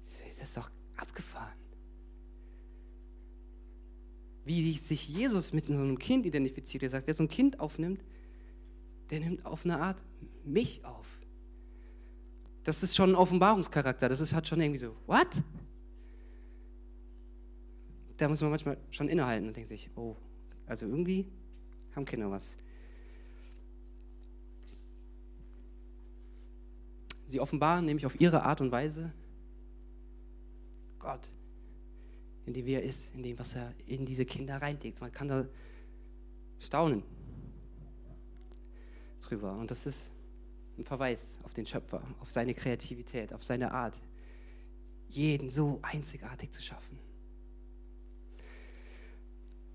[0.06, 1.61] Das ist doch abgefahren.
[4.46, 6.84] Wie sich Jesus mit so einem Kind identifiziert.
[6.84, 8.04] Er sagt, wer so ein Kind aufnimmt,
[9.10, 10.04] der nimmt auf eine Art
[10.44, 11.22] mich auf
[12.64, 14.10] das ist schon ein Offenbarungscharakter.
[14.10, 15.28] Das ist, hat schon irgendwie so, what?
[18.18, 20.16] Da muss man manchmal schon innehalten und denkt sich, oh,
[20.68, 21.26] also irgendwie
[21.96, 22.58] haben Kinder was.
[27.26, 29.12] Sie offenbaren nämlich auf ihre Art und Weise
[31.00, 31.32] Gott,
[32.46, 35.02] in dem er ist, in dem, was er in diese Kinder reinlegt.
[35.02, 35.46] Man kann da
[36.60, 37.04] staunen
[39.22, 39.54] drüber.
[39.54, 40.12] Und das ist
[40.78, 44.00] ein Verweis auf den Schöpfer, auf seine Kreativität, auf seine Art,
[45.10, 47.00] jeden so einzigartig zu schaffen.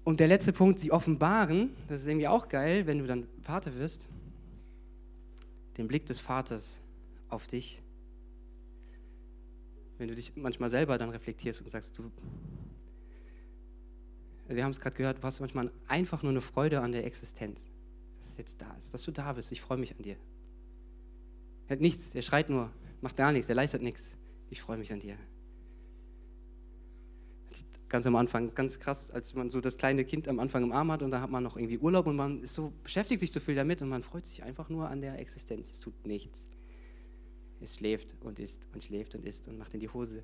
[0.05, 3.75] Und der letzte Punkt, sie offenbaren, das ist irgendwie auch geil, wenn du dann Vater
[3.75, 4.09] wirst,
[5.77, 6.81] den Blick des Vaters
[7.29, 7.83] auf dich.
[9.99, 12.11] Wenn du dich manchmal selber dann reflektierst und sagst, du,
[14.49, 17.69] wir haben es gerade gehört, du hast manchmal einfach nur eine Freude an der Existenz,
[18.19, 19.51] dass es jetzt da ist, dass du da bist.
[19.53, 20.17] Ich freue mich an dir.
[21.67, 24.17] Er hat nichts, er schreit nur, macht gar nichts, er leistet nichts.
[24.51, 25.17] Ich freue mich an dir.
[27.89, 30.91] Ganz am Anfang, ganz krass, als man so das kleine Kind am Anfang im Arm
[30.91, 33.39] hat und da hat man noch irgendwie Urlaub und man ist so, beschäftigt sich so
[33.39, 35.71] viel damit und man freut sich einfach nur an der Existenz.
[35.71, 36.47] Es tut nichts.
[37.61, 40.23] Es schläft und isst und schläft und isst und macht in die Hose.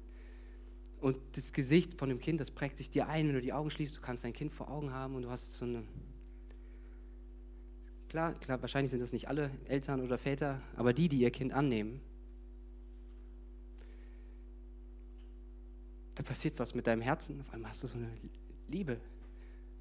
[1.03, 3.71] Und das Gesicht von dem Kind, das prägt sich dir ein, wenn du die Augen
[3.71, 3.97] schließt.
[3.97, 5.83] Du kannst dein Kind vor Augen haben und du hast so eine
[8.09, 11.51] Klar, klar, wahrscheinlich sind das nicht alle Eltern oder Väter, aber die, die ihr Kind
[11.51, 11.99] annehmen,
[16.15, 17.41] da passiert was mit deinem Herzen.
[17.41, 18.11] Auf einmal hast du so eine
[18.69, 19.01] Liebe.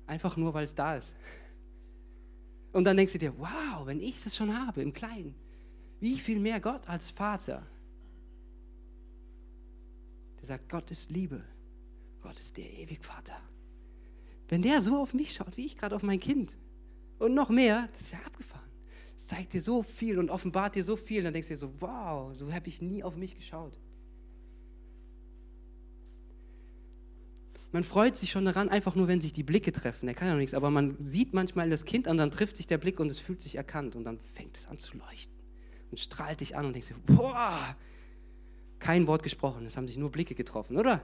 [0.08, 1.14] Einfach nur, weil es da ist.
[2.72, 5.36] Und dann denkst du dir, wow, wenn ich es schon habe im Kleinen,
[6.00, 7.68] wie viel mehr Gott als Vater.
[10.42, 11.44] Der sagt, Gott ist Liebe.
[12.22, 13.38] Gott ist der ewig Vater.
[14.48, 16.58] Wenn der so auf mich schaut, wie ich gerade auf mein Kind,
[17.22, 18.70] und noch mehr, das ist ja abgefahren.
[19.16, 21.20] Es zeigt dir so viel und offenbart dir so viel.
[21.20, 23.80] Und dann denkst du dir so, wow, so habe ich nie auf mich geschaut.
[27.72, 30.08] Man freut sich schon daran, einfach nur, wenn sich die Blicke treffen.
[30.08, 32.66] Er kann ja noch nichts, aber man sieht manchmal das Kind und dann trifft sich
[32.66, 33.96] der Blick und es fühlt sich erkannt.
[33.96, 35.38] Und dann fängt es an zu leuchten
[35.92, 37.78] und strahlt dich an und denkst dir, boah,
[38.82, 41.02] kein Wort gesprochen, es haben sich nur Blicke getroffen, oder?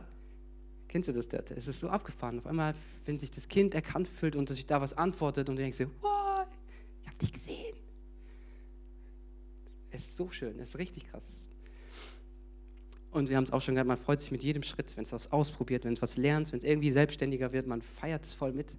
[0.88, 1.28] Kennst du das?
[1.28, 2.40] Es ist so abgefahren.
[2.40, 2.74] Auf einmal,
[3.06, 5.90] wenn sich das Kind erkannt fühlt und sich da was antwortet und du denkst dir,
[6.02, 6.44] oh,
[7.02, 7.76] ich habe dich gesehen.
[9.92, 11.50] Es ist so schön, es ist richtig krass.
[13.12, 15.12] Und wir haben es auch schon gehabt, man freut sich mit jedem Schritt, wenn es
[15.12, 18.54] was ausprobiert, wenn es was lernt, wenn es irgendwie selbstständiger wird, man feiert es voll
[18.54, 18.76] mit.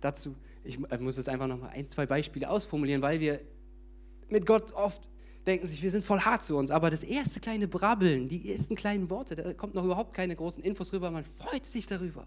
[0.00, 3.40] Dazu, ich muss jetzt einfach nochmal ein, zwei Beispiele ausformulieren, weil wir
[4.28, 5.02] mit Gott oft
[5.46, 6.70] denken sich, wir sind voll hart zu uns.
[6.70, 10.62] Aber das erste kleine Brabbeln, die ersten kleinen Worte, da kommt noch überhaupt keine großen
[10.62, 12.26] Infos rüber, man freut sich darüber.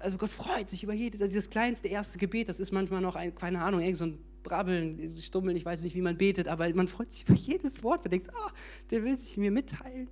[0.00, 3.16] Also Gott freut sich über jedes, also dieses kleinste erste Gebet, das ist manchmal noch
[3.16, 6.72] ein, keine Ahnung, irgend so ein Brabbeln, Stummeln, ich weiß nicht, wie man betet, aber
[6.74, 8.04] man freut sich über jedes Wort.
[8.04, 8.52] Man denkt, ah,
[8.90, 10.08] der will sich mir mitteilen.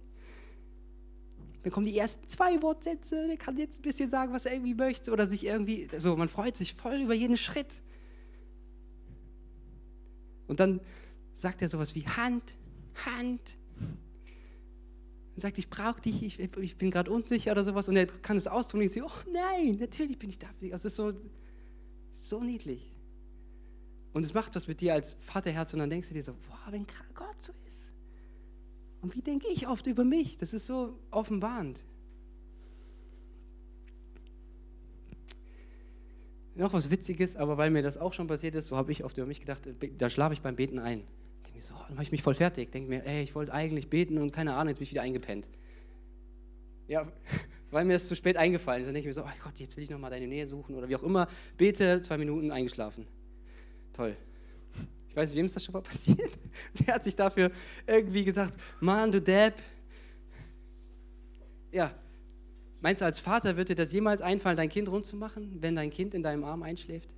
[1.62, 4.74] Dann kommen die ersten zwei Wortsätze, der kann jetzt ein bisschen sagen, was er irgendwie
[4.74, 7.82] möchte oder sich irgendwie, so, man freut sich voll über jeden Schritt.
[10.46, 10.80] Und dann
[11.34, 12.54] sagt er sowas wie Hand,
[13.04, 13.56] Hand.
[15.34, 17.88] Und sagt, ich brauche dich, ich, ich bin gerade unsicher oder sowas.
[17.88, 20.48] Und er kann es ausdrücken und ich sage, oh nein, natürlich bin ich da.
[20.70, 21.12] Das ist so,
[22.14, 22.90] so niedlich.
[24.14, 26.58] Und es macht was mit dir als Vaterherz und dann denkst du dir so, wow,
[26.70, 27.92] wenn Gott so ist.
[29.02, 30.38] Und wie denke ich oft über mich?
[30.38, 31.80] Das ist so offenbarend.
[36.56, 39.16] Noch was Witziges, aber weil mir das auch schon passiert ist, so habe ich oft
[39.18, 39.62] über mich gedacht,
[39.98, 41.02] da schlafe ich beim Beten ein.
[41.46, 42.72] denke so, dann mache ich mich voll fertig.
[42.72, 45.48] Denke mir, ey, ich wollte eigentlich beten und keine Ahnung, jetzt bin ich wieder eingepennt.
[46.88, 47.06] Ja,
[47.70, 48.86] weil mir das zu spät eingefallen ist.
[48.88, 50.88] Dann denke ich mir so, oh Gott, jetzt will ich nochmal deine Nähe suchen oder
[50.88, 51.28] wie auch immer.
[51.56, 53.06] Bete, zwei Minuten, eingeschlafen.
[53.92, 54.16] Toll.
[55.08, 56.32] Ich weiß nicht, wem ist das schon mal passiert?
[56.74, 57.50] Wer hat sich dafür
[57.86, 59.54] irgendwie gesagt, Mann, du Depp.
[61.72, 61.92] Ja,
[62.86, 65.74] meinst du, als Vater wird dir das jemals einfallen, dein Kind rund zu machen, wenn
[65.74, 67.12] dein Kind in deinem Arm einschläft?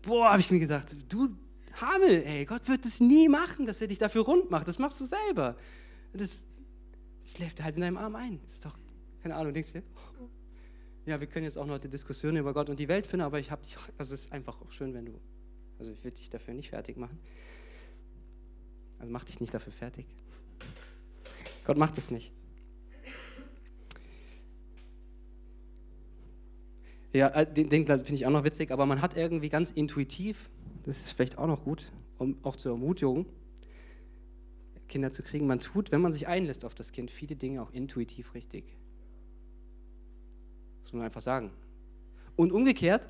[0.00, 1.36] Boah, habe ich mir gedacht, du
[1.78, 4.66] Hamel, ey, Gott wird es nie machen, dass er dich dafür rund macht.
[4.66, 5.58] Das machst du selber.
[6.14, 6.46] Das,
[7.22, 8.40] schläft halt in deinem Arm ein.
[8.44, 8.78] Das ist doch,
[9.22, 9.82] keine Ahnung, denkst du,
[11.04, 13.38] ja, wir können jetzt auch noch die Diskussion über Gott und die Welt finden, aber
[13.40, 15.20] ich habe dich, also es ist einfach auch schön, wenn du,
[15.78, 17.18] also ich will dich dafür nicht fertig machen.
[18.98, 20.06] Also mach dich nicht dafür fertig.
[21.70, 22.32] Gott macht es nicht.
[27.12, 30.50] Ja, äh, den, den finde ich auch noch witzig, aber man hat irgendwie ganz intuitiv,
[30.82, 33.24] das ist vielleicht auch noch gut, um auch zur Ermutigung,
[34.88, 37.70] Kinder zu kriegen, man tut, wenn man sich einlässt auf das Kind, viele Dinge auch
[37.70, 38.64] intuitiv richtig.
[40.82, 41.52] Das muss man einfach sagen.
[42.34, 43.06] Und umgekehrt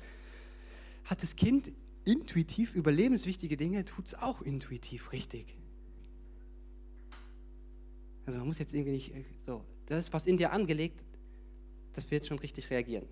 [1.05, 1.71] hat das Kind
[2.05, 5.57] intuitiv überlebenswichtige Dinge, tut es auch intuitiv richtig.
[8.31, 11.03] Also man muss jetzt irgendwie nicht äh, so, das was in dir angelegt,
[11.91, 13.05] das wird schon richtig reagieren.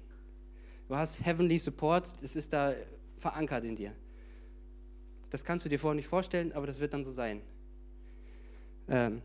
[0.87, 2.73] Du hast Heavenly Support, das ist da
[3.17, 3.93] verankert in dir.
[5.29, 7.41] Das kannst du dir vorher nicht vorstellen, aber das wird dann so sein.
[8.87, 9.21] Ähm,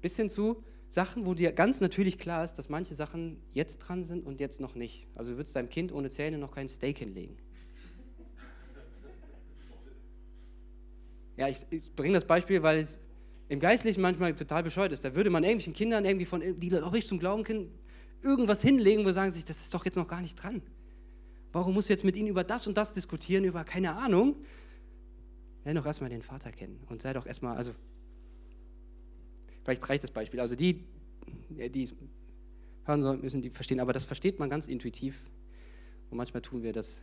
[0.00, 4.04] bis hin zu Sachen, wo dir ganz natürlich klar ist, dass manche Sachen jetzt dran
[4.04, 5.06] sind und jetzt noch nicht.
[5.14, 7.36] Also du würdest deinem Kind ohne Zähne noch kein Steak hinlegen.
[11.36, 12.98] Ja, ich, ich bringe das Beispiel, weil es
[13.52, 15.04] im Geistlichen manchmal total bescheuert ist.
[15.04, 17.70] Da würde man irgendwelchen Kindern irgendwie von, die auch nicht zum Glauben können,
[18.22, 20.62] irgendwas hinlegen, wo sie sagen sich, das ist doch jetzt noch gar nicht dran.
[21.52, 24.36] Warum muss du jetzt mit ihnen über das und das diskutieren, über keine Ahnung?
[25.64, 27.72] Lern doch erstmal den Vater kennen und sei doch erstmal, also,
[29.64, 30.40] vielleicht reicht das Beispiel.
[30.40, 30.86] Also, die,
[31.50, 31.94] die es
[32.86, 35.30] hören sollen, müssen die verstehen, aber das versteht man ganz intuitiv.
[36.08, 37.02] Und manchmal tun wir das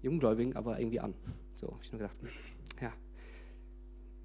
[0.00, 1.12] Junggläubigen aber irgendwie an.
[1.56, 2.16] So, habe ich nur gedacht.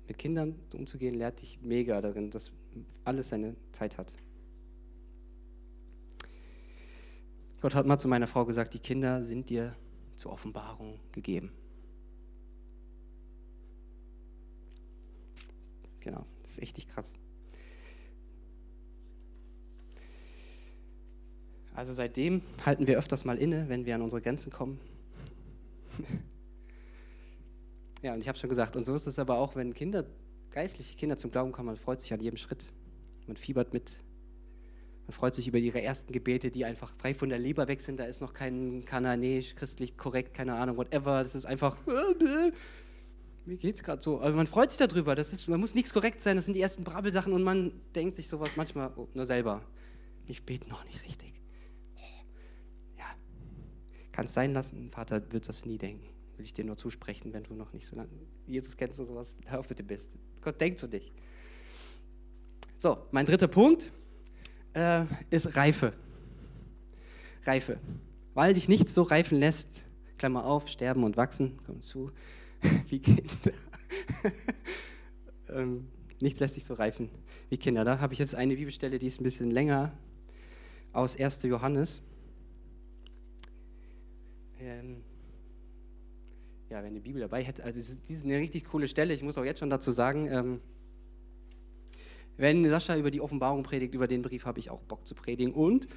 [0.10, 2.52] Mit Kindern umzugehen, lehrt dich mega darin, dass
[3.06, 4.16] alles seine Zeit hat.
[7.62, 9.76] Gott hat mal zu meiner Frau gesagt, die Kinder sind dir
[10.16, 11.52] zur Offenbarung gegeben.
[16.00, 17.14] Genau, das ist echt krass.
[21.76, 24.80] Also seitdem halten wir öfters mal inne, wenn wir an unsere Grenzen kommen.
[28.02, 30.06] ja, und ich habe schon gesagt, und so ist es aber auch, wenn Kinder,
[30.52, 32.72] geistliche Kinder zum Glauben kommen, man freut sich an jedem Schritt.
[33.28, 34.00] Man fiebert mit,
[35.06, 38.00] man freut sich über ihre ersten Gebete, die einfach frei von der Leber weg sind.
[38.00, 41.24] Da ist noch kein kananäisch, christlich korrekt, keine Ahnung, whatever.
[41.24, 41.78] Das ist einfach,
[43.46, 44.22] mir geht's gerade so.
[44.22, 45.14] Aber man freut sich darüber.
[45.14, 46.38] Das ist, man muss nichts korrekt sein.
[46.38, 49.62] Das sind die ersten Brabbelsachen und man denkt sich sowas manchmal oh, nur selber.
[50.26, 51.34] Ich bete noch nicht richtig.
[51.98, 52.24] Oh,
[52.98, 53.06] ja,
[54.12, 54.90] kann es sein lassen.
[54.90, 56.19] Vater wird das nie denken.
[56.40, 58.08] Will ich dir nur zusprechen, wenn du noch nicht so lange
[58.48, 59.36] Jesus kennst und sowas.
[59.46, 60.10] Hör auf bitte bist.
[60.40, 61.12] Gott denkt zu dich.
[62.78, 63.92] So, mein dritter Punkt
[64.74, 65.92] äh, ist Reife.
[67.44, 67.78] Reife.
[68.36, 69.84] Weil dich nichts so reifen lässt,
[70.18, 72.10] Klammer auf, sterben und wachsen, komm zu,
[72.88, 73.24] wie Kinder.
[75.50, 75.90] ähm,
[76.22, 77.10] nichts lässt dich so reifen
[77.50, 77.84] wie Kinder.
[77.84, 79.92] Da habe ich jetzt eine Bibelstelle, die ist ein bisschen länger,
[80.94, 81.44] aus 1.
[81.44, 82.02] Johannes.
[84.58, 85.04] Ähm,
[86.70, 89.14] ja, wenn die Bibel dabei hätte, also das ist eine richtig coole Stelle.
[89.14, 90.62] Ich muss auch jetzt schon dazu sagen, ähm,
[92.38, 95.54] wenn Sascha über die Offenbarung predigt, über den Brief habe ich auch Bock zu predigen.
[95.54, 95.88] Und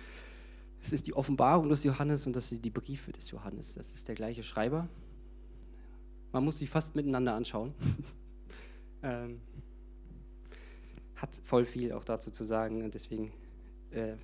[0.81, 3.75] es ist die Offenbarung des Johannes und das sind die Briefe des Johannes.
[3.75, 4.89] Das ist der gleiche Schreiber.
[6.33, 7.75] Man muss sie fast miteinander anschauen.
[9.03, 9.41] ähm,
[11.15, 13.31] hat voll viel auch dazu zu sagen und deswegen
[13.91, 14.15] äh,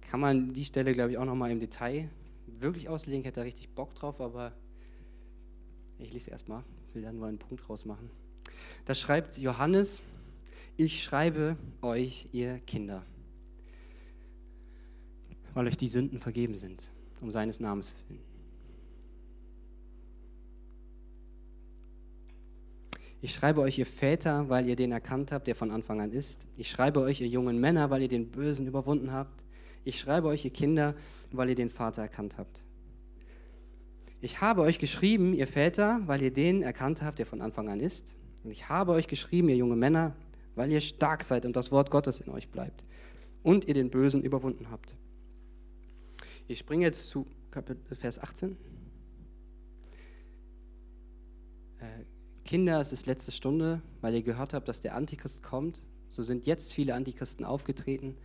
[0.00, 2.08] kann man die Stelle, glaube ich, auch nochmal im Detail
[2.46, 3.22] wirklich auslegen.
[3.22, 4.52] Hätte da richtig Bock drauf, aber
[5.98, 8.10] ich lese erstmal, will dann nur einen Punkt rausmachen.
[8.84, 10.00] Da schreibt Johannes,
[10.76, 13.04] ich schreibe euch, ihr Kinder,
[15.54, 16.88] weil euch die Sünden vergeben sind,
[17.20, 18.22] um seines Namens willen.
[23.20, 26.46] Ich schreibe euch, ihr Väter, weil ihr den erkannt habt, der von Anfang an ist.
[26.56, 29.42] Ich schreibe euch, ihr jungen Männer, weil ihr den Bösen überwunden habt.
[29.84, 30.94] Ich schreibe euch, ihr Kinder,
[31.32, 32.62] weil ihr den Vater erkannt habt.
[34.20, 37.78] Ich habe euch geschrieben, ihr Väter, weil ihr den erkannt habt, der von Anfang an
[37.78, 38.16] ist.
[38.42, 40.16] Und ich habe euch geschrieben, ihr junge Männer,
[40.56, 42.84] weil ihr stark seid und das Wort Gottes in euch bleibt
[43.42, 44.96] und ihr den Bösen überwunden habt.
[46.48, 47.26] Ich springe jetzt zu
[47.92, 48.56] Vers 18.
[51.78, 51.84] Äh,
[52.44, 55.82] Kinder, es ist letzte Stunde, weil ihr gehört habt, dass der Antichrist kommt.
[56.08, 58.16] So sind jetzt viele Antichristen aufgetreten.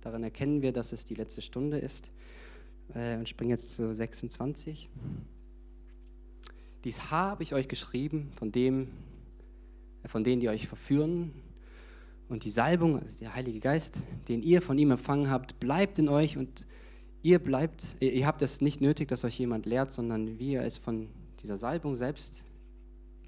[0.00, 2.10] Daran erkennen wir, dass es die letzte Stunde ist.
[2.94, 4.88] Äh, und springen jetzt zu 26.
[6.84, 8.88] Dies habe ich euch geschrieben, von, dem,
[10.02, 11.32] äh, von denen, die euch verführen.
[12.28, 16.08] Und die Salbung, also der Heilige Geist, den ihr von ihm empfangen habt, bleibt in
[16.08, 16.64] euch und
[17.22, 20.76] ihr bleibt, ihr habt es nicht nötig, dass euch jemand lehrt, sondern wie ihr es
[20.76, 21.08] von
[21.42, 22.44] dieser Salbung selbst,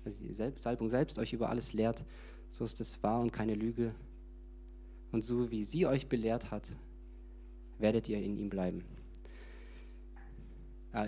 [0.04, 2.04] also die Salbung selbst euch über alles lehrt,
[2.50, 3.94] so ist es wahr und keine Lüge.
[5.12, 6.68] Und so wie sie euch belehrt hat,
[7.78, 8.84] werdet ihr in ihm bleiben.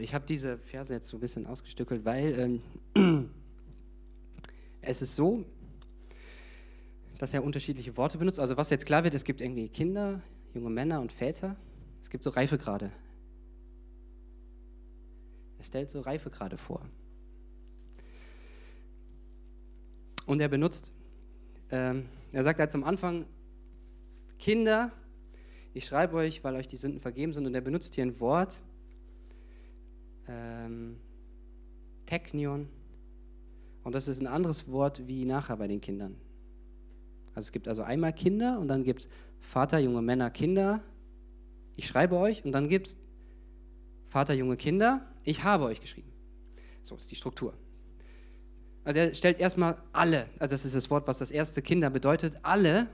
[0.01, 2.61] Ich habe diese Verse jetzt so ein bisschen ausgestückelt, weil
[2.95, 3.31] ähm,
[4.83, 5.45] es ist so,
[7.19, 8.39] dass er unterschiedliche Worte benutzt.
[8.39, 10.21] Also was jetzt klar wird, es gibt irgendwie Kinder,
[10.55, 11.57] junge Männer und Väter.
[12.03, 12.93] Es gibt so Reifegrade.
[15.59, 16.87] Er stellt so Reifegrade vor.
[20.27, 20.93] Und er benutzt,
[21.71, 23.27] ähm, er sagt als am Anfang,
[24.39, 24.93] Kinder,
[25.75, 27.47] ich schreibe euch, weil euch die Sünden vergeben sind.
[27.47, 28.61] Und er benutzt hier ein Wort,
[30.31, 30.97] ähm,
[32.07, 32.69] Technion.
[33.83, 36.17] Und das ist ein anderes Wort wie nachher bei den Kindern.
[37.35, 39.09] Also es gibt also einmal Kinder und dann gibt es
[39.41, 40.83] Vater, junge Männer, Kinder.
[41.77, 42.97] Ich schreibe euch und dann gibt es
[44.09, 45.07] Vater, junge Kinder.
[45.25, 46.11] Ich habe euch geschrieben.
[46.83, 47.55] So ist die Struktur.
[48.85, 52.37] Also er stellt erstmal alle, also das ist das Wort, was das erste Kinder bedeutet,
[52.43, 52.87] alle.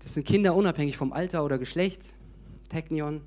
[0.00, 2.02] Das sind Kinder unabhängig vom Alter oder Geschlecht.
[2.68, 3.22] Technion,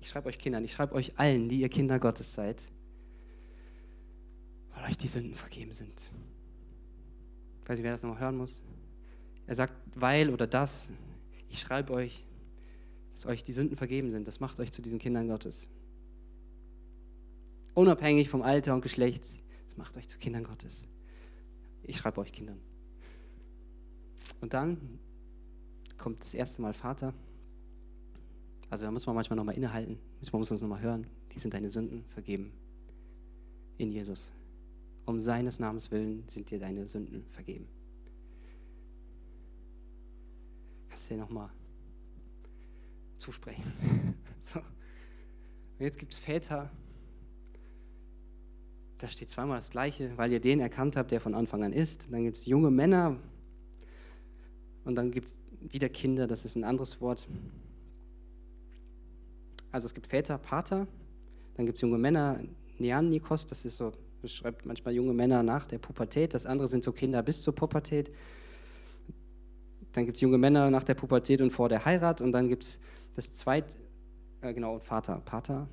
[0.00, 2.68] ich schreibe euch Kindern, ich schreibe euch allen, die ihr Kinder Gottes seid,
[4.74, 6.10] weil euch die Sünden vergeben sind.
[7.62, 8.62] Ich weiß nicht, wer das nochmal hören muss.
[9.46, 10.90] Er sagt, weil oder das,
[11.48, 12.24] ich schreibe euch,
[13.12, 14.28] dass euch die Sünden vergeben sind.
[14.28, 15.68] Das macht euch zu diesen Kindern Gottes.
[17.74, 19.22] Unabhängig vom Alter und Geschlecht,
[19.66, 20.84] das macht euch zu Kindern Gottes.
[21.82, 22.60] Ich schreibe euch Kindern.
[24.40, 24.98] Und dann
[25.96, 27.14] kommt das erste Mal Vater.
[28.70, 29.98] Also da muss man manchmal nochmal innehalten,
[30.32, 31.06] man muss das nochmal hören.
[31.34, 32.52] Die sind deine Sünden vergeben
[33.78, 34.32] in Jesus.
[35.06, 37.66] Um seines Namens willen sind dir deine Sünden vergeben.
[40.90, 41.48] Kannst du dir nochmal
[43.16, 43.72] zusprechen.
[44.40, 44.58] so.
[44.58, 46.70] Und jetzt gibt es Väter,
[48.98, 52.08] da steht zweimal das Gleiche, weil ihr den erkannt habt, der von Anfang an ist.
[52.10, 53.16] Dann gibt es junge Männer
[54.84, 55.36] und dann gibt es
[55.72, 57.28] wieder Kinder, das ist ein anderes Wort.
[59.70, 60.86] Also es gibt Väter, Pater,
[61.54, 62.40] dann gibt es junge Männer,
[62.78, 63.92] Neanikos, das ist so,
[64.22, 68.10] beschreibt manchmal junge Männer nach der Pubertät, das andere sind so Kinder bis zur Pubertät.
[69.92, 72.62] Dann gibt es junge Männer nach der Pubertät und vor der Heirat und dann gibt
[72.62, 72.78] es
[73.16, 73.76] das zweite,
[74.40, 75.68] äh, genau, Vater, Pater,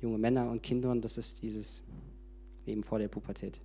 [0.00, 1.82] junge Männer und Kinder und das ist dieses
[2.66, 3.60] eben vor der Pubertät.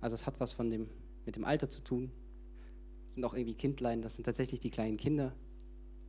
[0.00, 0.88] Also es hat was von dem,
[1.24, 2.10] mit dem Alter zu tun.
[3.08, 5.34] Sind auch irgendwie Kindlein, das sind tatsächlich die kleinen Kinder,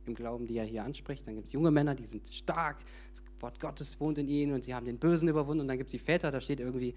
[0.06, 1.26] im Glauben, die er hier anspricht.
[1.26, 2.78] Dann gibt es junge Männer, die sind stark,
[3.12, 5.62] das Wort Gottes wohnt in ihnen und sie haben den Bösen überwunden.
[5.62, 6.94] Und dann gibt es die Väter, da steht irgendwie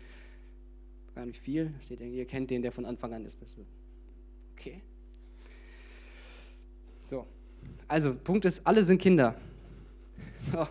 [1.16, 3.42] gar nicht viel, steht ihr kennt den, der von Anfang an ist.
[3.42, 3.66] Das so.
[4.54, 4.82] Okay.
[7.06, 7.26] So,
[7.88, 9.36] also Punkt ist, alle sind Kinder.
[10.52, 10.68] So.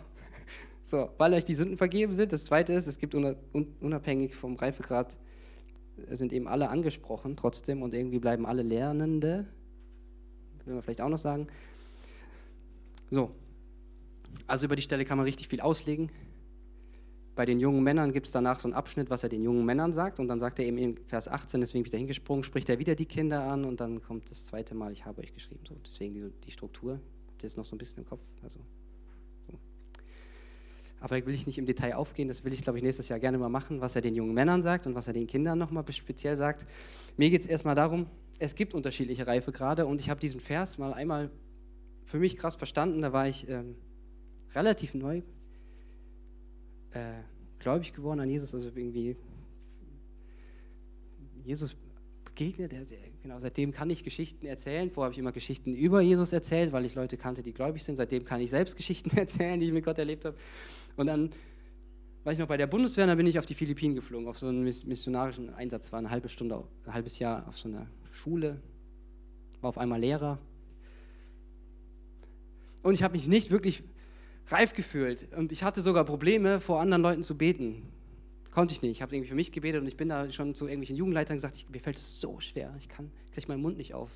[0.84, 2.32] so, weil euch die Sünden vergeben sind.
[2.32, 5.16] Das Zweite ist, es gibt unabhängig vom Reifegrad,
[6.10, 9.46] sind eben alle angesprochen trotzdem und irgendwie bleiben alle Lernende,
[10.64, 11.48] will man vielleicht auch noch sagen.
[13.10, 13.30] So,
[14.46, 16.10] also über die Stelle kann man richtig viel auslegen.
[17.34, 19.92] Bei den jungen Männern gibt es danach so einen Abschnitt, was er den jungen Männern
[19.92, 20.18] sagt.
[20.18, 22.78] Und dann sagt er eben in Vers 18, deswegen bin ich da hingesprungen, spricht er
[22.78, 25.60] wieder die Kinder an und dann kommt das zweite Mal, ich habe euch geschrieben.
[25.68, 26.92] So, deswegen die, die Struktur.
[26.92, 28.22] Habt ihr jetzt noch so ein bisschen im Kopf?
[28.42, 28.58] Also,
[29.46, 29.58] so.
[31.00, 33.36] Aber will ich nicht im Detail aufgehen, das will ich, glaube ich, nächstes Jahr gerne
[33.36, 36.36] mal machen, was er den jungen Männern sagt und was er den Kindern nochmal speziell
[36.36, 36.66] sagt.
[37.18, 38.06] Mir geht es erstmal darum,
[38.38, 41.30] es gibt unterschiedliche Reifegrade und ich habe diesen Vers mal einmal
[42.06, 43.02] für mich krass verstanden.
[43.02, 43.74] Da war ich ähm,
[44.54, 45.18] relativ neu
[46.92, 47.20] äh,
[47.58, 49.16] gläubig geworden an Jesus, also irgendwie
[51.44, 51.76] Jesus
[52.24, 52.72] begegnet.
[52.72, 54.90] Der, der, genau, seitdem kann ich Geschichten erzählen.
[54.90, 57.96] Vorher habe ich immer Geschichten über Jesus erzählt, weil ich Leute kannte, die gläubig sind.
[57.96, 60.36] Seitdem kann ich selbst Geschichten erzählen, die ich mit Gott erlebt habe.
[60.96, 61.30] Und dann
[62.22, 64.38] war ich noch bei der Bundeswehr, und dann bin ich auf die Philippinen geflogen, auf
[64.38, 65.92] so einen missionarischen Einsatz.
[65.92, 68.60] War eine halbe Stunde, ein halbes Jahr auf so einer Schule,
[69.60, 70.38] war auf einmal Lehrer
[72.86, 73.82] und ich habe mich nicht wirklich
[74.46, 75.32] reif gefühlt.
[75.34, 77.82] Und ich hatte sogar Probleme, vor anderen Leuten zu beten.
[78.52, 78.92] Konnte ich nicht.
[78.92, 81.56] Ich habe irgendwie für mich gebetet und ich bin da schon zu irgendwelchen Jugendleitern gesagt,
[81.56, 82.74] ich, mir fällt es so schwer.
[82.78, 84.10] Ich kann, kriege meinen Mund nicht auf,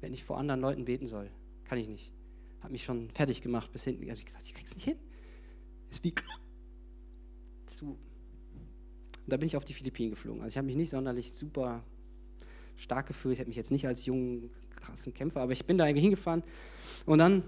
[0.00, 1.30] wenn ich vor anderen Leuten beten soll.
[1.64, 2.12] Kann ich nicht.
[2.60, 4.08] Habe mich schon fertig gemacht bis hinten.
[4.08, 4.96] Also ich gesagt, ich krieg's nicht hin.
[5.90, 6.14] Ist wie
[7.66, 7.98] zu Und
[9.26, 10.42] da bin ich auf die Philippinen geflogen.
[10.42, 11.82] Also ich habe mich nicht sonderlich super
[12.76, 13.34] stark gefühlt.
[13.34, 16.42] Ich habe mich jetzt nicht als jungen, krassen Kämpfer, aber ich bin da irgendwie hingefahren.
[17.06, 17.44] Und dann,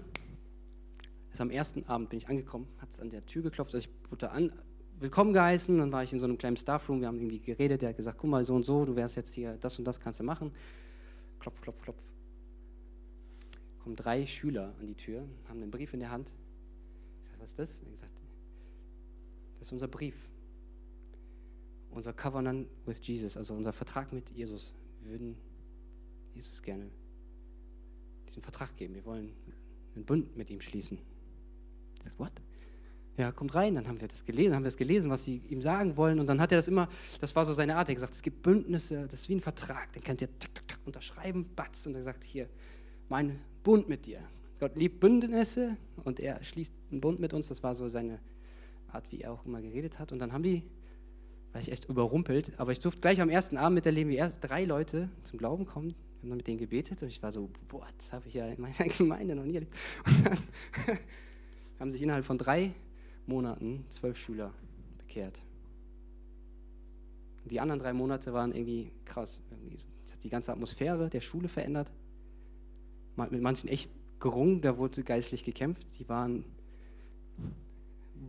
[1.31, 3.73] also am ersten Abend bin ich angekommen, hat es an der Tür geklopft.
[3.73, 4.51] Also ich wurde an,
[4.99, 5.77] willkommen geheißen.
[5.77, 7.01] Dann war ich in so einem kleinen Staffroom.
[7.01, 7.81] Wir haben irgendwie geredet.
[7.81, 9.99] Der hat gesagt: Guck mal, so und so, du wärst jetzt hier, das und das
[9.99, 10.51] kannst du machen.
[11.39, 12.03] Klopf, klopf, klopf.
[13.79, 16.31] Kommen drei Schüler an die Tür, haben einen Brief in der Hand.
[17.23, 17.79] Ich sage: Was ist das?
[17.83, 18.21] Er gesagt:
[19.59, 20.15] Das ist unser Brief
[21.97, 24.73] unser Covenant with Jesus, also unser Vertrag mit Jesus.
[25.07, 25.37] Wir würden
[26.35, 26.89] Jesus gerne
[28.27, 28.93] diesen Vertrag geben.
[28.93, 29.31] Wir wollen
[29.95, 30.97] einen Bund mit ihm schließen.
[31.95, 32.33] Ich sag, what?
[33.15, 35.61] Ja, kommt rein, dann haben wir das gelesen, haben wir das gelesen, was sie ihm
[35.61, 36.19] sagen wollen.
[36.19, 36.89] Und dann hat er das immer,
[37.21, 39.41] das war so seine Art, er hat gesagt, es gibt Bündnisse, das ist wie ein
[39.41, 41.87] Vertrag, den könnt ihr tak, tak, tak, unterschreiben, batz.
[41.87, 42.49] Und er sagt, hier,
[43.07, 44.19] mein Bund mit dir.
[44.59, 47.47] Gott liebt Bündnisse und er schließt einen Bund mit uns.
[47.47, 48.19] Das war so seine
[48.89, 50.11] Art, wie er auch immer geredet hat.
[50.11, 50.63] Und dann haben die
[51.57, 52.51] war ich echt überrumpelt.
[52.57, 55.87] Aber ich durfte gleich am ersten Abend miterleben, wie erst drei Leute zum Glauben kommen.
[55.87, 58.45] Wir haben dann mit denen gebetet und ich war so, boah, das habe ich ja
[58.45, 59.73] in meiner Gemeinde noch nie erlebt.
[60.05, 60.37] Und dann
[61.79, 62.73] haben sich innerhalb von drei
[63.25, 64.53] Monaten zwölf Schüler
[64.99, 65.41] bekehrt.
[67.45, 69.39] Die anderen drei Monate waren irgendwie krass.
[70.05, 71.91] Das hat die ganze Atmosphäre der Schule verändert.
[73.15, 73.89] Mit manchen echt
[74.19, 75.87] gerungen, da wurde geistlich gekämpft.
[75.97, 76.45] Die waren,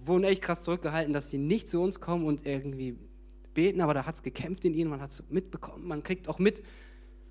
[0.03, 2.97] wurden echt krass zurückgehalten, dass sie nicht zu uns kommen und irgendwie
[3.59, 6.39] beten, aber da hat es gekämpft in ihnen, man hat es mitbekommen, man kriegt auch
[6.39, 6.63] mit,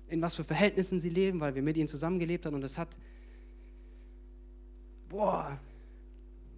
[0.08, 2.98] in was für Verhältnissen sie leben, weil wir mit ihnen zusammengelebt haben und das hat,
[5.08, 5.58] boah,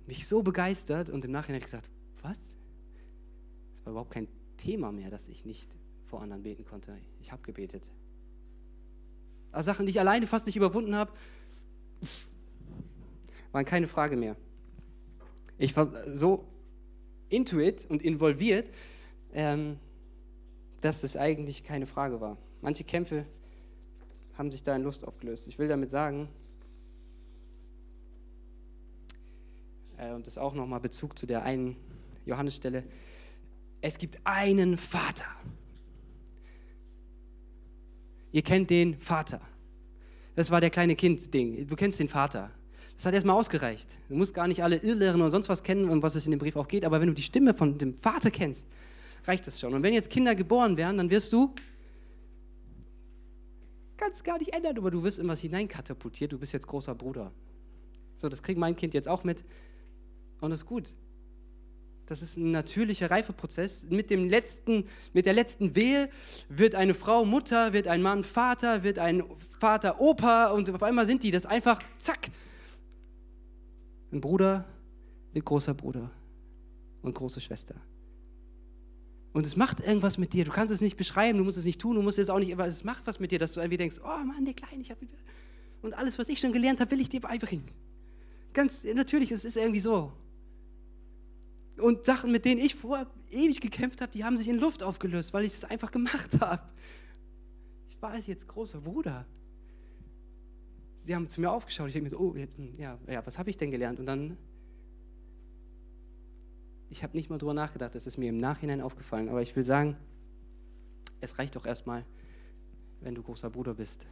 [0.09, 1.89] mich so begeistert und im Nachhinein gesagt,
[2.21, 2.57] was?
[3.75, 5.71] Das war überhaupt kein Thema mehr, dass ich nicht
[6.07, 6.99] vor anderen beten konnte.
[7.21, 7.87] Ich habe gebetet.
[9.53, 11.12] Also Sachen, die ich alleine fast nicht überwunden habe,
[13.53, 14.35] waren keine Frage mehr.
[15.59, 16.45] Ich war so
[17.29, 18.66] intuit und involviert,
[19.35, 19.78] ähm,
[20.81, 22.37] dass es eigentlich keine Frage war.
[22.62, 23.26] Manche Kämpfe
[24.37, 25.49] haben sich da in Lust aufgelöst.
[25.49, 26.28] Ich will damit sagen,
[29.99, 31.76] äh, und das auch nochmal Bezug zu der einen
[32.26, 32.85] Johannesstelle,
[33.83, 35.26] es gibt einen Vater.
[38.33, 39.41] Ihr kennt den Vater.
[40.37, 41.66] Das war der kleine Kind-Ding.
[41.66, 42.51] Du kennst den Vater.
[42.97, 43.89] Das hat erstmal ausgereicht.
[44.09, 46.39] Du musst gar nicht alle Irrlehren oder sonst was kennen, um was es in dem
[46.39, 48.66] Brief auch geht, aber wenn du die Stimme von dem Vater kennst,
[49.31, 49.72] reicht es schon.
[49.74, 51.55] Und wenn jetzt Kinder geboren werden, dann wirst du,
[53.97, 57.33] kannst gar nicht ändern, aber du wirst in was hineinkatapultiert, du bist jetzt großer Bruder.
[58.16, 59.45] So, das kriegt mein Kind jetzt auch mit
[60.41, 60.95] und das ist gut.
[62.07, 63.87] Das ist ein natürlicher Reifeprozess.
[63.89, 66.11] Mit, dem letzten, mit der letzten Wehe
[66.49, 69.22] wird eine Frau Mutter, wird ein Mann Vater, wird ein
[69.61, 72.31] Vater Opa und auf einmal sind die das einfach, zack.
[74.11, 74.64] Ein Bruder
[75.33, 76.11] wird großer Bruder
[77.03, 77.76] und große Schwester.
[79.33, 80.45] Und es macht irgendwas mit dir.
[80.45, 82.53] Du kannst es nicht beschreiben, du musst es nicht tun, du musst es auch nicht,
[82.53, 84.91] aber es macht was mit dir, dass du irgendwie denkst, oh Mann, der Kleine, ich
[84.91, 85.07] habe
[85.83, 87.70] und alles, was ich schon gelernt habe, will ich dir beibringen.
[88.53, 90.12] Ganz natürlich, es ist irgendwie so.
[91.78, 95.33] Und Sachen, mit denen ich vorher ewig gekämpft habe, die haben sich in Luft aufgelöst,
[95.33, 96.62] weil ich es einfach gemacht habe.
[97.89, 99.26] Ich war jetzt großer Bruder.
[100.97, 101.89] Sie haben zu mir aufgeschaut.
[101.89, 103.99] Ich denke mir so, oh, jetzt, hm, ja, ja, was habe ich denn gelernt?
[103.99, 104.37] Und dann
[106.91, 109.28] ich habe nicht mal drüber nachgedacht, das ist mir im Nachhinein aufgefallen.
[109.28, 109.97] Aber ich will sagen,
[111.20, 112.05] es reicht doch erstmal,
[113.01, 114.07] wenn du großer Bruder bist.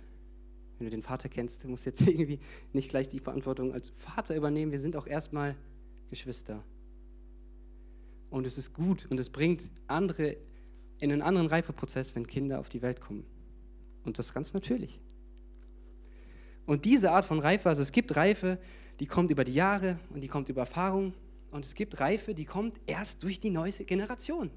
[0.79, 2.39] Wenn du den Vater kennst, du musst jetzt irgendwie
[2.72, 4.70] nicht gleich die Verantwortung als Vater übernehmen.
[4.70, 5.57] Wir sind auch erstmal
[6.09, 6.62] Geschwister.
[8.31, 10.37] Und es ist gut und es bringt andere
[11.01, 13.24] in einen anderen Reifeprozess, wenn Kinder auf die Welt kommen.
[14.05, 15.01] Und das ist ganz natürlich.
[16.64, 18.59] Und diese Art von Reife, also es gibt Reife,
[19.01, 21.14] die kommt über die Jahre und die kommt über Erfahrung
[21.51, 24.51] und es gibt Reife, die kommt erst durch die neue Generation.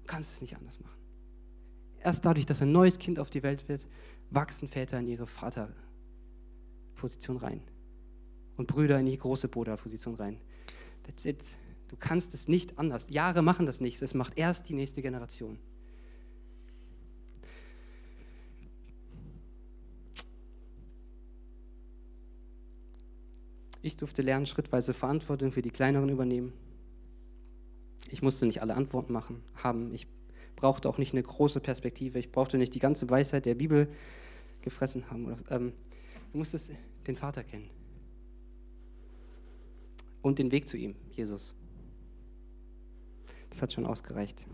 [0.00, 1.00] Du kannst es nicht anders machen.
[2.02, 3.86] Erst dadurch, dass ein neues Kind auf die Welt wird,
[4.30, 7.62] wachsen Väter in ihre Vaterposition rein.
[8.56, 10.40] Und Brüder in die große Bruderposition rein.
[11.04, 11.42] That's it.
[11.88, 13.08] Du kannst es nicht anders.
[13.08, 14.00] Jahre machen das nicht.
[14.00, 15.58] Das macht erst die nächste Generation.
[23.82, 26.52] Ich durfte lernen, schrittweise Verantwortung für die Kleineren übernehmen.
[28.10, 29.94] Ich musste nicht alle Antworten machen, haben.
[29.94, 30.06] Ich
[30.56, 32.18] brauchte auch nicht eine große Perspektive.
[32.18, 33.88] Ich brauchte nicht die ganze Weisheit der Bibel
[34.62, 35.26] gefressen haben.
[35.26, 35.72] Oder, ähm,
[36.32, 36.72] du musstest
[37.06, 37.70] den Vater kennen.
[40.22, 41.54] Und den Weg zu ihm, Jesus.
[43.48, 44.46] Das hat schon ausgereicht.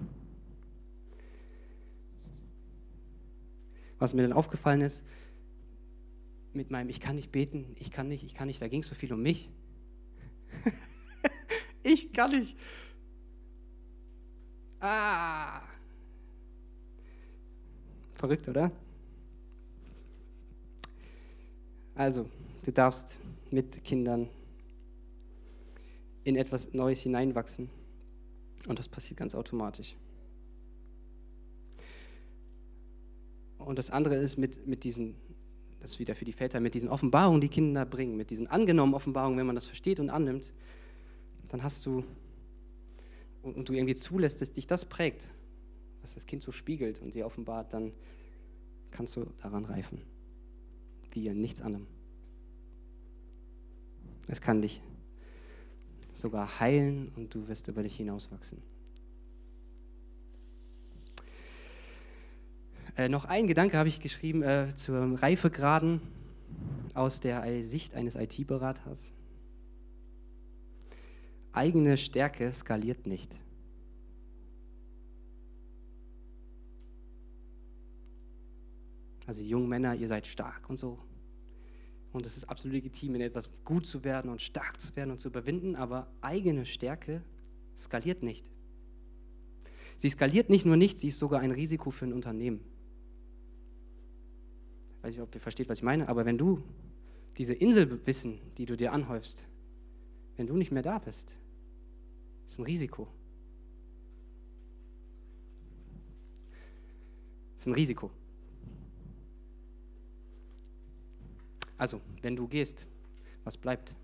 [3.99, 5.05] Was mir dann aufgefallen ist,
[6.57, 8.89] mit meinem Ich kann nicht beten, ich kann nicht, ich kann nicht, da ging es
[8.89, 9.51] so viel um mich.
[11.83, 12.57] ich kann nicht.
[14.81, 15.63] Ah!
[18.15, 18.73] Verrückt, oder?
[21.95, 22.29] Also,
[22.65, 23.19] du darfst
[23.51, 24.29] mit Kindern
[26.25, 27.71] in etwas Neues hineinwachsen
[28.69, 29.97] und das passiert ganz automatisch.
[33.59, 35.17] Und das andere ist mit, mit diesen,
[35.81, 38.95] das ist wieder für die Väter, mit diesen Offenbarungen, die Kinder bringen, mit diesen angenommenen
[38.95, 40.53] Offenbarungen, wenn man das versteht und annimmt,
[41.49, 42.05] dann hast du,
[43.43, 45.29] und, du irgendwie zulässt, dass dich das prägt,
[46.03, 47.93] was das Kind so spiegelt und sie offenbart, dann
[48.91, 50.01] kannst du daran reifen.
[51.13, 51.87] Wie in nichts anderem.
[54.29, 54.83] Es kann dich
[56.15, 58.63] sogar heilen und du wirst über dich hinauswachsen.
[62.97, 66.01] Äh, noch ein Gedanke habe ich geschrieben äh, zur Reifegraden
[66.95, 69.13] aus der Sicht eines IT-Beraters.
[71.53, 73.39] Eigene Stärke skaliert nicht.
[79.27, 80.99] Also jungen Männer, ihr seid stark und so.
[82.13, 85.19] Und es ist absolut legitim, in etwas gut zu werden und stark zu werden und
[85.19, 87.23] zu überwinden, aber eigene Stärke
[87.77, 88.47] skaliert nicht.
[89.99, 92.61] Sie skaliert nicht nur nicht, sie ist sogar ein Risiko für ein Unternehmen.
[95.07, 96.61] Ich weiß nicht, ob ihr versteht, was ich meine, aber wenn du
[97.37, 99.47] diese Inselwissen, die du dir anhäufst,
[100.37, 101.37] wenn du nicht mehr da bist,
[102.49, 103.07] ist ein Risiko.
[107.57, 108.11] Ist ein Risiko.
[111.79, 112.85] Also, wenn du gehst,
[113.45, 113.95] was bleibt?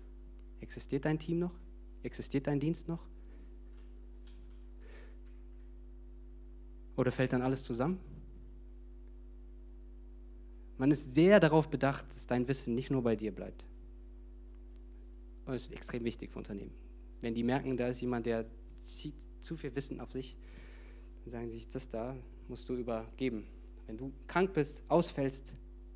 [0.61, 1.59] Existiert dein Team noch?
[2.03, 3.05] Existiert dein Dienst noch?
[6.95, 7.99] Oder fällt dann alles zusammen?
[10.83, 13.63] Man ist sehr darauf bedacht, dass dein Wissen nicht nur bei dir bleibt.
[15.45, 16.73] Und das ist extrem wichtig für Unternehmen.
[17.21, 18.47] Wenn die merken, da ist jemand, der
[18.81, 20.35] zieht zu viel Wissen auf sich,
[21.23, 22.17] dann sagen sie sich, das da
[22.49, 23.47] musst du übergeben.
[23.87, 25.53] Wenn du krank bist, ausfällst,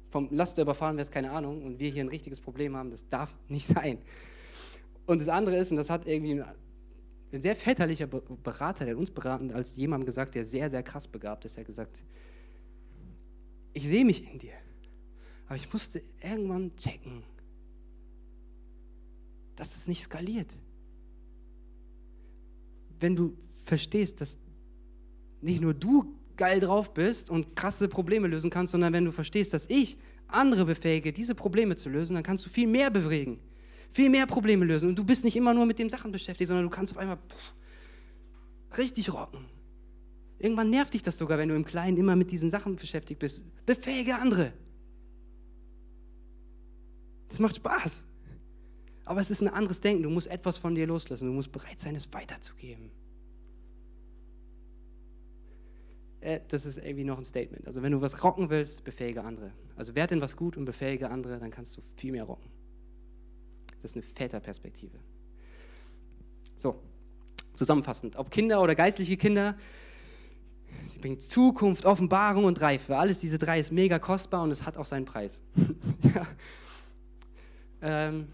[0.10, 3.36] vom Laster überfahren wirst, keine Ahnung, und wir hier ein richtiges Problem haben, das darf
[3.50, 3.98] nicht sein.
[5.06, 6.42] Und das andere ist, und das hat irgendwie
[7.34, 11.44] ein sehr väterlicher Berater, der uns beraten, als jemandem gesagt, der sehr, sehr krass begabt
[11.44, 12.04] ist, er hat gesagt,
[13.74, 14.54] ich sehe mich in dir,
[15.48, 17.24] aber ich musste irgendwann checken,
[19.56, 20.54] dass das nicht skaliert.
[23.00, 24.38] Wenn du verstehst, dass
[25.42, 29.54] nicht nur du geil drauf bist und krasse Probleme lösen kannst, sondern wenn du verstehst,
[29.54, 33.40] dass ich andere befähige, diese Probleme zu lösen, dann kannst du viel mehr bewegen,
[33.92, 34.90] viel mehr Probleme lösen.
[34.90, 37.18] Und du bist nicht immer nur mit den Sachen beschäftigt, sondern du kannst auf einmal
[37.18, 39.46] pff, richtig rocken.
[40.40, 43.44] Irgendwann nervt dich das sogar, wenn du im Kleinen immer mit diesen Sachen beschäftigt bist.
[43.66, 44.54] Befähige andere.
[47.30, 48.04] Das macht Spaß.
[49.06, 50.04] Aber es ist ein anderes Denken.
[50.04, 51.28] Du musst etwas von dir loslassen.
[51.28, 52.92] Du musst bereit sein, es weiterzugeben.
[56.28, 57.68] äh, das ist irgendwie noch ein Statement.
[57.68, 59.52] Also wenn du was rocken willst, befähige andere.
[59.76, 62.50] Also werde in was gut und befähige andere, dann kannst du viel mehr rocken.
[63.82, 64.98] Das ist eine Väterperspektive.
[66.58, 66.82] So,
[67.54, 68.16] zusammenfassend.
[68.18, 69.56] Ob Kinder oder geistliche Kinder,
[70.90, 72.98] sie bringen Zukunft, Offenbarung und Reife.
[72.98, 75.42] Alles diese drei ist mega kostbar und es hat auch seinen Preis.
[76.16, 76.28] ja.
[77.82, 78.28] Ähm,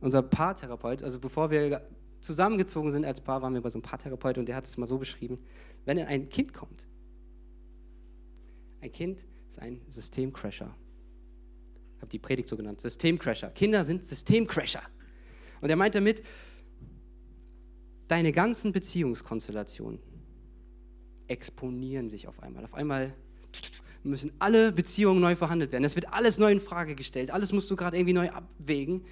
[0.00, 1.82] unser Paartherapeut, also bevor wir
[2.20, 4.86] zusammengezogen sind als Paar, waren wir bei so einem Paartherapeut und der hat es mal
[4.86, 5.38] so beschrieben,
[5.84, 6.86] wenn ein Kind kommt,
[8.80, 10.74] ein Kind ist ein Systemcrasher.
[11.96, 12.80] Ich habe die Predigt so genannt.
[12.80, 13.50] Systemcrasher.
[13.50, 14.82] Kinder sind Systemcrasher.
[15.60, 16.22] Und er meint damit,
[18.08, 20.00] deine ganzen Beziehungskonstellationen
[21.28, 22.64] exponieren sich auf einmal.
[22.64, 23.12] Auf einmal
[24.02, 25.84] müssen alle Beziehungen neu verhandelt werden.
[25.84, 27.30] Es wird alles neu in Frage gestellt.
[27.30, 29.04] Alles musst du gerade irgendwie neu abwägen,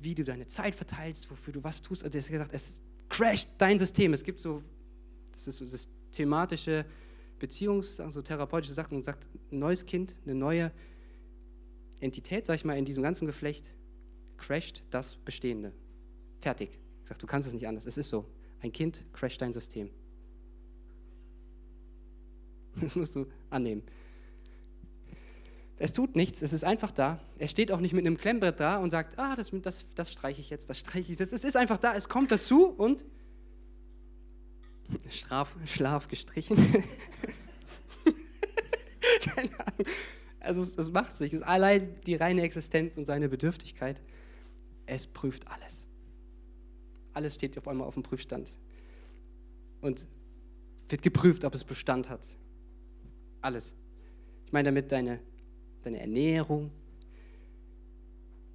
[0.00, 2.04] wie du deine Zeit verteilst, wofür du was tust.
[2.04, 4.14] Also er hat gesagt, es crasht dein System.
[4.14, 4.62] Es gibt so,
[5.32, 6.84] das ist so systematische
[7.40, 10.72] Beziehungs-, also therapeutische Sachen und sagt, ein neues Kind, eine neue
[11.98, 13.74] Entität, sag ich mal, in diesem ganzen Geflecht
[14.36, 15.72] crasht das Bestehende.
[16.40, 16.70] Fertig.
[17.02, 17.86] Ich sage, du kannst es nicht anders.
[17.86, 18.24] Es ist so.
[18.60, 19.90] Ein Kind crasht dein System.
[22.76, 23.82] Das musst du annehmen.
[25.78, 27.20] Es tut nichts, es ist einfach da.
[27.38, 30.40] Er steht auch nicht mit einem Klemmbrett da und sagt, ah, das, das, das streiche
[30.40, 31.32] ich jetzt, das streiche ich jetzt.
[31.32, 33.02] Es ist einfach da, es kommt dazu und
[35.08, 36.56] Straf, Schlaf gestrichen.
[39.22, 39.86] Keine Ahnung.
[40.38, 41.32] Also es, es macht sich.
[41.32, 44.00] Es ist allein die reine Existenz und seine Bedürftigkeit.
[44.86, 45.86] Es prüft alles.
[47.12, 48.54] Alles steht auf einmal auf dem Prüfstand.
[49.80, 50.06] Und
[50.88, 52.20] wird geprüft, ob es Bestand hat.
[53.40, 53.74] Alles.
[54.46, 55.20] Ich meine damit deine,
[55.82, 56.70] deine Ernährung,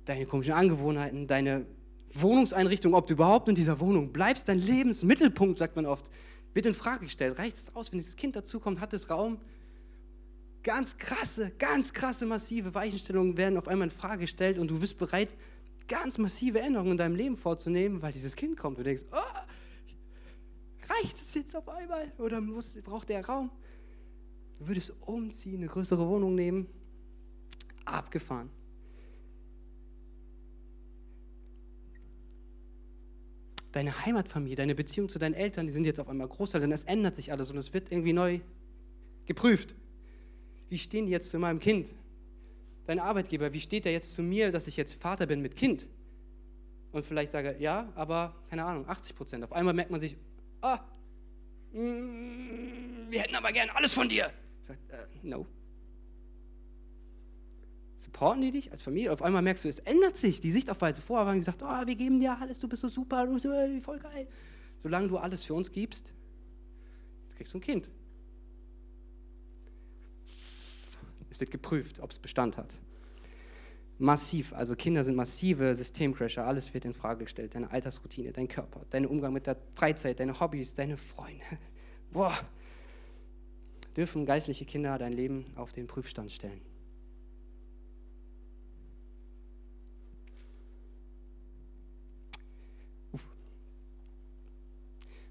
[0.06, 1.66] deine komischen Angewohnheiten, deine
[2.14, 6.10] Wohnungseinrichtung, ob du überhaupt in dieser Wohnung bleibst, dein Lebensmittelpunkt, sagt man oft.
[6.54, 7.38] Wird in Frage gestellt.
[7.38, 9.40] Reicht es aus, wenn dieses Kind dazukommt, hat es Raum?
[10.64, 14.98] Ganz krasse, ganz krasse, massive Weichenstellungen werden auf einmal in Frage gestellt und du bist
[14.98, 15.36] bereit,
[15.88, 18.80] ganz massive Änderungen in deinem Leben vorzunehmen, weil dieses Kind kommt.
[18.80, 23.52] Du denkst, oh, reicht es jetzt auf einmal oder muss, braucht der Raum?
[24.60, 26.68] Du würdest umziehen, eine größere Wohnung nehmen.
[27.86, 28.50] Abgefahren.
[33.72, 36.86] Deine Heimatfamilie, deine Beziehung zu deinen Eltern, die sind jetzt auf einmal größer, denn es
[36.86, 38.40] ändert sich alles und es wird irgendwie neu
[39.26, 39.76] geprüft.
[40.70, 41.94] Wie stehen die jetzt zu meinem Kind?
[42.86, 45.90] Dein Arbeitgeber, wie steht er jetzt zu mir, dass ich jetzt Vater bin mit Kind?
[46.92, 49.44] Und vielleicht sage, ja, aber keine Ahnung, 80 Prozent.
[49.44, 50.16] Auf einmal merkt man sich,
[50.62, 50.80] ah,
[51.74, 54.32] mm, wir hätten aber gern alles von dir.
[54.66, 55.46] Sagt, äh, no.
[57.98, 59.12] Supporten die dich als Familie?
[59.14, 61.02] Auf einmal merkst du, es ändert sich die Sichtweise.
[61.02, 63.44] Vorher haben die gesagt, oh, wir geben dir alles, du bist so super, du bist
[63.44, 64.28] so, voll geil.
[64.80, 66.14] Solange du alles für uns gibst,
[67.26, 67.92] jetzt kriegst du ein Kind.
[71.30, 72.80] Es wird geprüft, ob es Bestand hat.
[74.00, 77.54] Massiv, also Kinder sind massive Systemcrasher, alles wird in Frage gestellt.
[77.54, 81.44] Deine Altersroutine, dein Körper, dein Umgang mit der Freizeit, deine Hobbys, deine Freunde.
[82.12, 82.34] Boah,
[83.96, 86.62] dürfen geistliche Kinder dein Leben auf den Prüfstand stellen.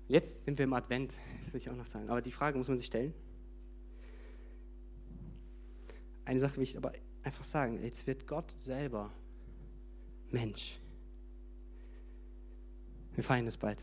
[0.06, 2.08] Jetzt sind wir im Advent, das will ich auch noch sagen.
[2.08, 3.14] Aber die Frage muss man sich stellen.
[6.24, 6.92] Eine Sache will ich aber
[7.22, 7.82] einfach sagen.
[7.82, 9.10] Jetzt wird Gott selber
[10.30, 10.78] Mensch.
[13.14, 13.78] Wir feiern es bald.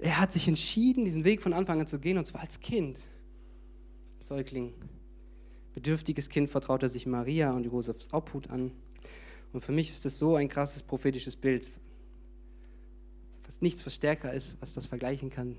[0.00, 2.98] Er hat sich entschieden, diesen Weg von Anfang an zu gehen, und zwar als Kind.
[4.18, 4.72] Säugling.
[5.74, 8.72] Bedürftiges Kind vertraut er sich Maria und Josefs Obhut an.
[9.52, 11.70] Und für mich ist das so ein krasses prophetisches Bild
[13.50, 15.56] was nichts, was stärker ist, was das vergleichen kann,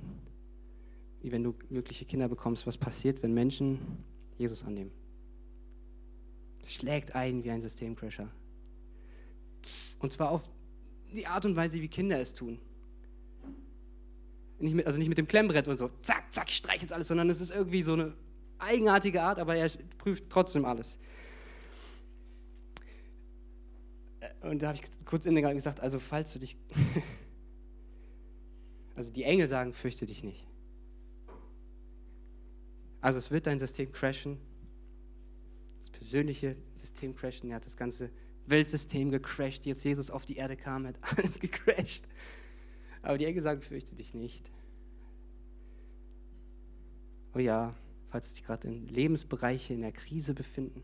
[1.21, 3.79] wie wenn du wirkliche Kinder bekommst, was passiert, wenn Menschen
[4.37, 4.91] Jesus annehmen.
[6.61, 8.29] Es schlägt ein wie ein Systemcrasher.
[9.99, 10.49] Und zwar auf
[11.13, 12.59] die Art und Weise, wie Kinder es tun.
[14.62, 17.07] Nicht mit, also nicht mit dem Klemmbrett und so, zack, zack, ich streiche jetzt alles,
[17.07, 18.14] sondern es ist irgendwie so eine
[18.59, 20.99] eigenartige Art, aber er prüft trotzdem alles.
[24.41, 26.57] Und da habe ich kurz in der gesagt, also falls du dich
[28.95, 30.45] Also die Engel sagen, fürchte dich nicht.
[32.99, 34.38] Also es wird dein System crashen.
[35.82, 37.49] Das persönliche System crashen.
[37.49, 38.12] Er hat das ganze
[38.45, 39.66] Weltsystem gecrashed.
[39.66, 42.07] Jetzt Jesus auf die Erde kam, hat alles gecrashed.
[43.02, 44.52] Aber die Engel sagen, fürchte dich nicht.
[47.34, 47.76] Oh ja,
[48.10, 50.84] falls du dich gerade in Lebensbereiche in der Krise befinden,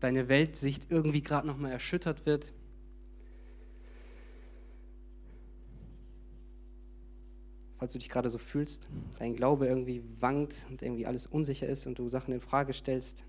[0.00, 2.52] deine Weltsicht irgendwie gerade nochmal erschüttert wird,
[7.78, 8.88] falls du dich gerade so fühlst,
[9.18, 13.24] dein Glaube irgendwie wankt und irgendwie alles unsicher ist und du Sachen in Frage stellst.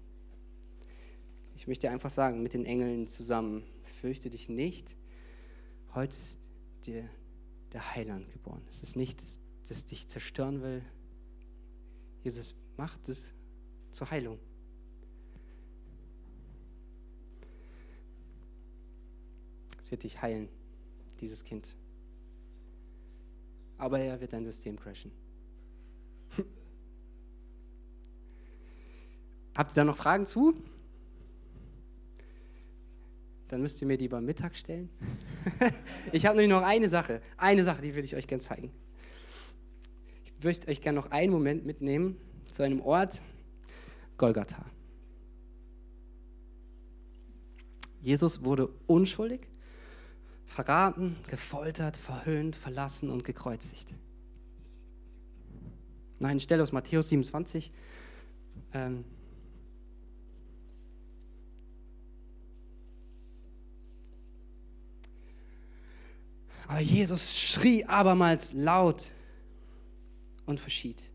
[1.55, 3.63] Ich möchte dir einfach sagen, mit den Engeln zusammen,
[4.01, 4.95] fürchte dich nicht.
[5.95, 6.37] Heute ist
[6.85, 7.09] dir
[7.73, 8.61] der Heiland geboren.
[8.69, 9.21] Es ist nicht,
[9.67, 10.83] das dich zerstören will.
[12.23, 13.33] Jesus macht es
[13.91, 14.39] zur Heilung.
[19.81, 20.49] Es wird dich heilen,
[21.19, 21.77] dieses Kind
[23.77, 25.11] aber er wird dein System crashen.
[29.55, 30.55] Habt ihr da noch Fragen zu?
[33.49, 34.89] Dann müsst ihr mir die beim Mittag stellen.
[36.11, 37.21] ich habe nämlich noch eine Sache.
[37.37, 38.71] Eine Sache, die will ich euch gerne zeigen.
[40.25, 42.17] Ich möchte euch gerne noch einen Moment mitnehmen
[42.53, 43.21] zu einem Ort,
[44.17, 44.65] Golgatha.
[48.01, 49.47] Jesus wurde unschuldig
[50.47, 53.93] verraten, gefoltert, verhöhnt, verlassen und gekreuzigt.
[56.19, 57.71] Noch eine Stelle aus Matthäus 27.
[58.73, 59.03] Ähm,
[66.67, 69.11] Aber Jesus schrie abermals laut
[70.45, 71.11] und verschied.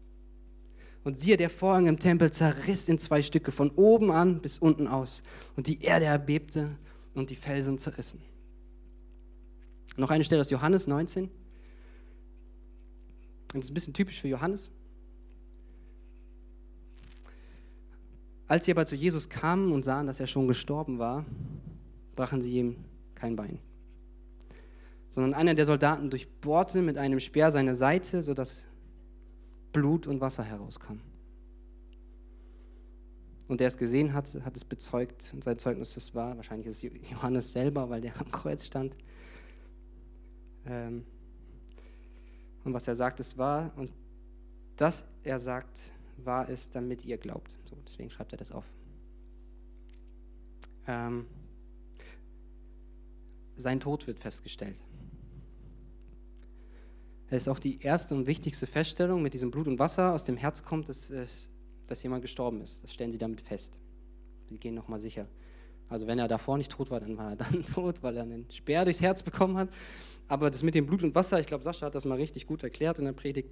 [1.04, 4.86] Und siehe, der Vorhang im Tempel zerriss in zwei Stücke, von oben an bis unten
[4.86, 5.22] aus.
[5.56, 6.76] Und die Erde erbebte
[7.14, 8.20] und die Felsen zerrissen.
[9.96, 11.28] Noch eine Stelle aus Johannes 19.
[13.48, 14.70] Das ist ein bisschen typisch für Johannes.
[18.46, 21.26] Als sie aber zu Jesus kamen und sahen, dass er schon gestorben war,
[22.16, 22.76] brachen sie ihm
[23.14, 23.58] kein Bein.
[25.12, 28.64] Sondern einer der Soldaten durchbohrte mit einem Speer seine Seite, sodass
[29.72, 31.00] Blut und Wasser herauskam.
[33.46, 36.36] Und der es gesehen hat, hat es bezeugt und sein Zeugnis das war.
[36.36, 38.96] Wahrscheinlich ist es Johannes selber, weil der am Kreuz stand.
[40.64, 41.04] Ähm,
[42.64, 43.70] Und was er sagt, ist wahr.
[43.76, 43.92] Und
[44.76, 47.58] das er sagt, wahr ist, damit ihr glaubt.
[47.68, 48.64] So, deswegen schreibt er das auf.
[50.86, 51.26] Ähm,
[53.56, 54.76] sein Tod wird festgestellt.
[57.36, 60.62] Ist auch die erste und wichtigste Feststellung mit diesem Blut und Wasser aus dem Herz
[60.62, 61.10] kommt, dass,
[61.86, 62.82] dass jemand gestorben ist.
[62.82, 63.78] Das stellen sie damit fest.
[64.50, 65.26] Sie gehen nochmal sicher.
[65.88, 68.50] Also wenn er davor nicht tot war, dann war er dann tot, weil er einen
[68.50, 69.70] Speer durchs Herz bekommen hat.
[70.28, 72.62] Aber das mit dem Blut und Wasser, ich glaube, Sascha hat das mal richtig gut
[72.62, 73.50] erklärt in der Predigt.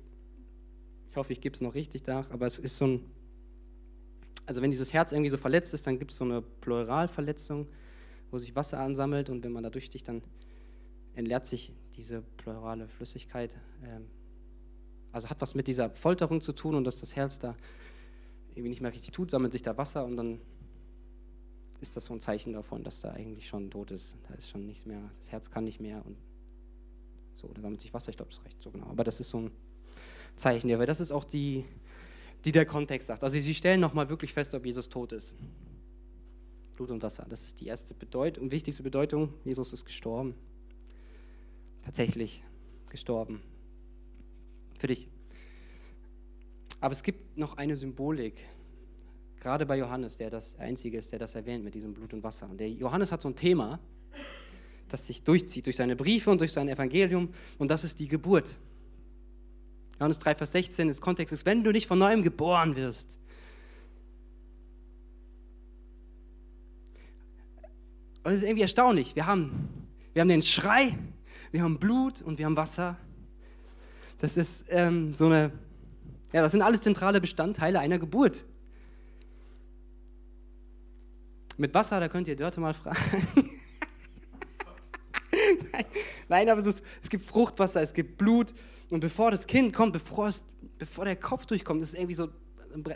[1.11, 3.05] Ich hoffe, ich gebe es noch richtig nach, aber es ist so ein,
[4.47, 7.66] also wenn dieses Herz irgendwie so verletzt ist, dann gibt es so eine Pleuralverletzung,
[8.31, 10.22] wo sich Wasser ansammelt und wenn man da durchsticht, dann
[11.14, 13.55] entleert sich diese pleurale Flüssigkeit.
[13.84, 14.07] Ähm,
[15.12, 17.57] also hat was mit dieser Folterung zu tun und dass das Herz da
[18.51, 20.40] irgendwie nicht mehr richtig tut, sammelt sich da Wasser und dann
[21.80, 24.16] ist das so ein Zeichen davon, dass da eigentlich schon tot ist.
[24.28, 26.16] Da ist schon nicht mehr, das Herz kann nicht mehr und
[27.34, 28.86] so, da sammelt sich Wasser, ich glaube, das ist recht so genau.
[28.86, 29.51] Aber das ist so ein
[30.36, 31.64] Zeichen, ja, weil das ist auch die,
[32.44, 33.24] die der Kontext sagt.
[33.24, 35.34] Also sie stellen nochmal wirklich fest, ob Jesus tot ist.
[36.76, 39.34] Blut und Wasser, das ist die erste Bedeutung wichtigste Bedeutung.
[39.44, 40.34] Jesus ist gestorben.
[41.91, 42.41] Tatsächlich
[42.88, 43.43] gestorben.
[44.78, 45.11] Für dich.
[46.80, 48.36] Aber es gibt noch eine Symbolik,
[49.41, 52.49] gerade bei Johannes, der das Einzige ist, der das erwähnt mit diesem Blut und Wasser.
[52.49, 53.80] Und der Johannes hat so ein Thema,
[54.88, 58.55] das sich durchzieht durch seine Briefe und durch sein Evangelium, und das ist die Geburt.
[59.99, 63.18] Johannes 3, Vers 16, das Kontext ist, wenn du nicht von neuem geboren wirst.
[68.18, 69.16] Und das ist irgendwie erstaunlich.
[69.16, 69.68] Wir haben,
[70.12, 70.97] wir haben den Schrei,
[71.53, 72.96] wir haben Blut und wir haben Wasser.
[74.18, 75.53] Das ist ähm, so eine,
[76.32, 78.44] ja, das sind alles zentrale Bestandteile einer Geburt.
[81.57, 82.98] Mit Wasser, da könnt ihr Dörte mal fragen.
[86.28, 88.55] nein, aber es, ist, es gibt Fruchtwasser, es gibt Blut.
[88.90, 90.42] Und bevor das Kind kommt, bevor, es,
[90.78, 92.28] bevor der Kopf durchkommt, ist es irgendwie so,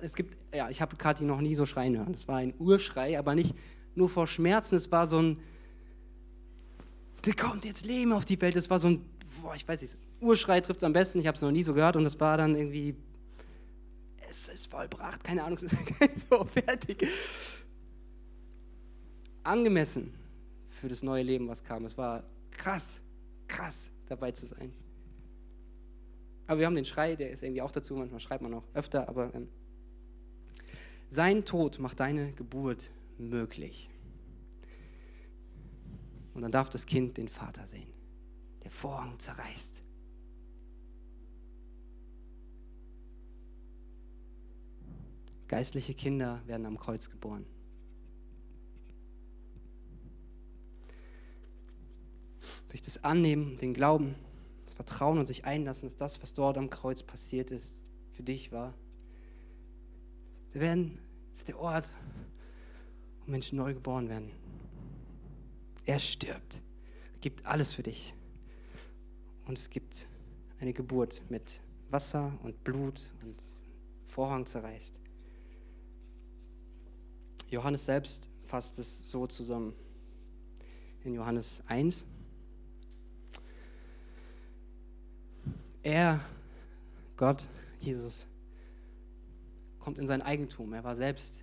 [0.02, 2.14] es gibt, ja, ich habe Kathi noch nie so schreien hören.
[2.14, 3.54] Es war ein Urschrei, aber nicht
[3.94, 5.40] nur vor Schmerzen, es war so ein,
[7.24, 8.56] der kommt jetzt Leben auf die Welt.
[8.56, 9.04] Es war so ein,
[9.40, 11.74] boah, ich weiß nicht, Urschrei trifft es am besten, ich habe es noch nie so
[11.74, 12.94] gehört und es war dann irgendwie,
[14.30, 15.58] es ist vollbracht, keine Ahnung,
[16.30, 17.06] so fertig.
[19.42, 20.14] Angemessen
[20.70, 21.84] für das neue Leben, was kam.
[21.84, 23.00] Es war krass,
[23.48, 24.72] krass dabei zu sein.
[26.46, 29.08] Aber wir haben den Schrei, der ist irgendwie auch dazu, manchmal schreibt man auch öfter,
[29.08, 29.48] aber ähm,
[31.08, 33.88] sein Tod macht deine Geburt möglich.
[36.34, 37.92] Und dann darf das Kind den Vater sehen.
[38.62, 39.82] Der Vorhang zerreißt.
[45.46, 47.46] Geistliche Kinder werden am Kreuz geboren.
[52.70, 54.16] Durch das Annehmen, den Glauben,
[54.64, 57.74] das Vertrauen und sich einlassen, dass das, was dort am Kreuz passiert ist,
[58.10, 58.74] für dich war.
[60.52, 60.98] Werden,
[61.34, 61.92] ist der Ort,
[63.20, 64.43] wo Menschen neu geboren werden.
[65.86, 66.62] Er stirbt,
[67.20, 68.14] gibt alles für dich.
[69.46, 70.06] Und es gibt
[70.60, 71.60] eine Geburt mit
[71.90, 73.42] Wasser und Blut und
[74.06, 74.98] Vorhang zerreißt.
[77.50, 79.74] Johannes selbst fasst es so zusammen.
[81.04, 82.06] In Johannes 1,
[85.82, 86.18] Er,
[87.18, 87.44] Gott,
[87.78, 88.26] Jesus,
[89.78, 90.72] kommt in sein Eigentum.
[90.72, 91.42] Er war selbst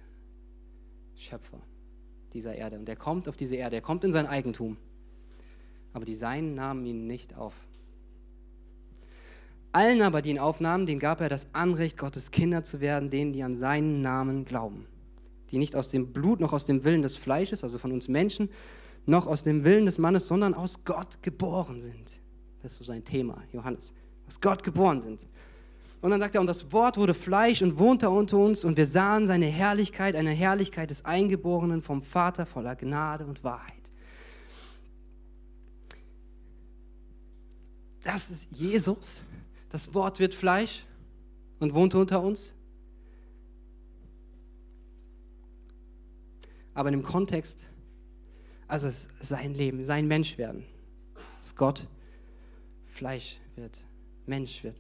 [1.16, 1.62] Schöpfer
[2.34, 2.78] dieser Erde.
[2.78, 4.78] Und er kommt auf diese Erde, er kommt in sein Eigentum.
[5.94, 7.54] Aber die Seinen nahmen ihn nicht auf.
[9.74, 13.32] Allen aber, die ihn aufnahmen, denen gab er das Anrecht, Gottes Kinder zu werden, denen,
[13.32, 14.86] die an seinen Namen glauben.
[15.50, 18.50] Die nicht aus dem Blut, noch aus dem Willen des Fleisches, also von uns Menschen,
[19.06, 22.20] noch aus dem Willen des Mannes, sondern aus Gott geboren sind.
[22.62, 23.94] Das ist so sein Thema, Johannes
[24.32, 25.26] aus Gott geboren sind.
[26.02, 28.88] Und dann sagt er, und das Wort wurde Fleisch und wohnte unter uns und wir
[28.88, 33.74] sahen seine Herrlichkeit, eine Herrlichkeit des Eingeborenen vom Vater voller Gnade und Wahrheit.
[38.04, 39.24] Das ist Jesus.
[39.70, 40.84] Das Wort wird Fleisch
[41.60, 42.54] und wohnte unter uns.
[46.74, 47.66] Aber in dem Kontext,
[48.68, 48.90] also
[49.22, 50.64] sein Leben, sein Menschwerden,
[51.40, 51.88] dass Gott
[52.88, 53.84] Fleisch wird
[54.26, 54.78] Mensch wird.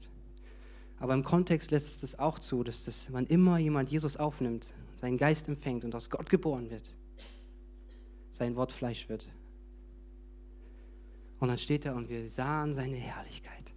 [1.02, 4.72] Aber im Kontext lässt es das auch zu, dass das, wann immer jemand Jesus aufnimmt,
[4.98, 6.94] seinen Geist empfängt und aus Gott geboren wird,
[8.32, 9.28] sein Wort Fleisch wird.
[11.40, 13.74] Und dann steht er und wir sahen seine Herrlichkeit,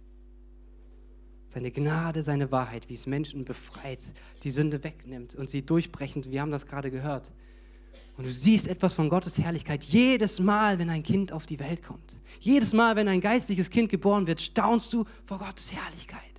[1.47, 4.03] seine Gnade, seine Wahrheit, wie es Menschen befreit,
[4.43, 7.31] die Sünde wegnimmt und sie durchbrechend, wir haben das gerade gehört,
[8.17, 11.81] Und du siehst etwas von Gottes Herrlichkeit jedes Mal, wenn ein Kind auf die Welt
[11.81, 12.15] kommt.
[12.39, 16.34] Jedes Mal, wenn ein geistliches Kind geboren wird, staunst du vor Gottes Herrlichkeit.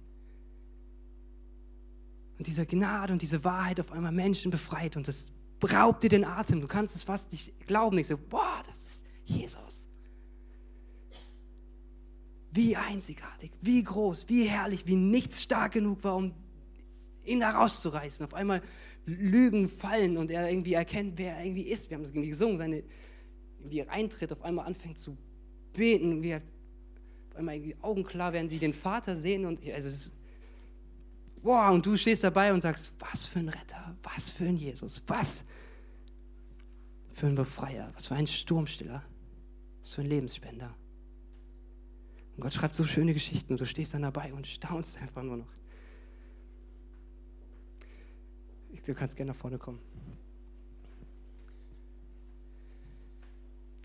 [2.39, 5.33] Und diese Gnade und diese Wahrheit auf einmal Menschen befreit und das
[5.65, 6.61] raubt dir den Atem.
[6.61, 7.99] Du kannst es fast nicht glauben.
[7.99, 9.89] Ich so, boah, das ist Jesus.
[12.53, 16.33] Wie einzigartig, wie groß, wie herrlich, wie nichts stark genug war, um
[17.25, 18.25] ihn da rauszureißen.
[18.25, 18.63] Auf einmal
[19.05, 21.91] Lügen fallen und er irgendwie erkennt, wer er irgendwie ist.
[21.91, 22.83] Wir haben das irgendwie gesungen, seine,
[23.65, 25.17] wie er eintritt, auf einmal anfängt zu
[25.73, 26.43] beten, wie auf
[27.37, 30.13] einmal irgendwie Augen klar werden, sie den Vater sehen und also es ist,
[31.47, 35.01] boah, und du stehst dabei und sagst, was für ein Retter, was für ein Jesus,
[35.07, 35.45] was
[37.13, 39.05] für ein Befreier, was für ein Sturmstiller,
[39.81, 40.75] was für ein Lebensspender.
[42.35, 45.37] Und Gott schreibt so schöne Geschichten und du stehst dann dabei und staunst einfach nur
[45.37, 45.53] noch.
[48.85, 49.81] Du kannst gerne nach vorne kommen.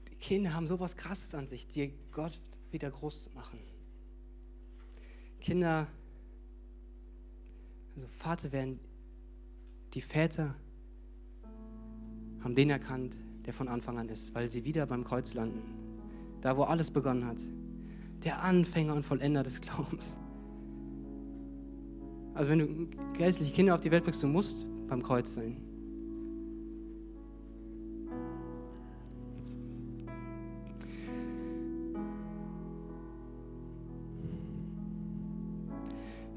[0.09, 2.41] Die Kinder haben sowas Krasses an sich, dir Gott
[2.72, 3.59] wieder groß zu machen.
[5.39, 5.88] Kinder,
[7.96, 8.80] also Vater werden,
[9.94, 10.56] die Väter
[12.42, 15.62] haben den erkannt, der von Anfang an ist, weil sie wieder beim Kreuz landen.
[16.42, 17.38] Da, wo alles begonnen hat.
[18.24, 20.18] Der Anfänger und Vollender des Glaubens.
[22.34, 22.88] Also wenn du
[23.18, 25.58] geistliche Kinder auf die Welt bringst, du musst beim Kreuz sein.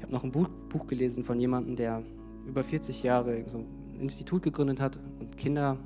[0.05, 2.03] Habe noch ein Buch, Buch, gelesen von jemandem, der
[2.45, 5.77] über 40 Jahre so ein Institut gegründet hat und Kinder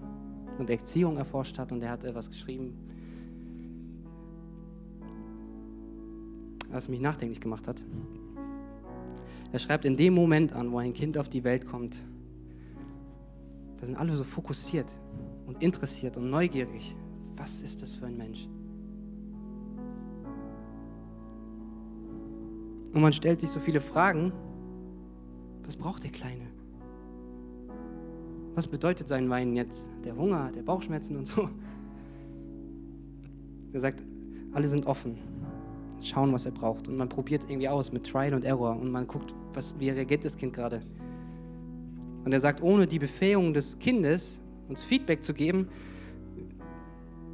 [0.58, 2.78] und Erziehung erforscht hat und er hat etwas geschrieben,
[6.70, 7.82] was mich nachdenklich gemacht hat.
[9.52, 12.04] Er schreibt in dem Moment an, wo ein Kind auf die Welt kommt,
[13.78, 14.94] da sind alle so fokussiert
[15.48, 16.96] und interessiert und neugierig.
[17.38, 18.50] Was ist das für ein Mensch?
[22.94, 24.32] Und man stellt sich so viele Fragen.
[25.64, 26.46] Was braucht der Kleine?
[28.56, 29.90] Was bedeutet sein Weinen jetzt?
[30.04, 31.50] Der Hunger, der Bauchschmerzen und so.
[33.72, 34.04] Er sagt,
[34.52, 35.18] alle sind offen,
[36.02, 36.88] schauen, was er braucht.
[36.88, 40.26] Und man probiert irgendwie aus mit Trial und Error und man guckt, was, wie reagiert
[40.26, 40.82] das Kind gerade.
[42.26, 45.68] Und er sagt, ohne die Befähigung des Kindes uns Feedback zu geben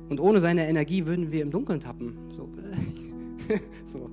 [0.10, 2.18] und ohne seine Energie würden wir im Dunkeln tappen.
[2.30, 2.49] So.
[3.86, 4.10] so.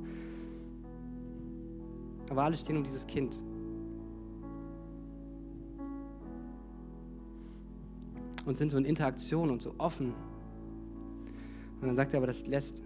[2.41, 3.41] Alle stehen um dieses Kind.
[8.45, 10.15] Und sind so in Interaktion und so offen.
[11.81, 12.83] Und dann sagt er aber, das lässt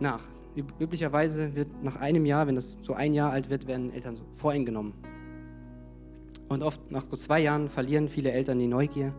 [0.00, 0.22] nach.
[0.54, 4.24] Üblicherweise wird nach einem Jahr, wenn das so ein Jahr alt wird, werden Eltern so
[4.34, 4.92] voreingenommen.
[6.48, 9.14] Und oft nach so zwei Jahren verlieren viele Eltern die Neugier,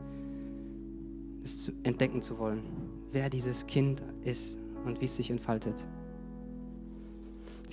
[1.43, 2.61] es zu entdecken zu wollen,
[3.11, 5.87] wer dieses Kind ist und wie es sich entfaltet.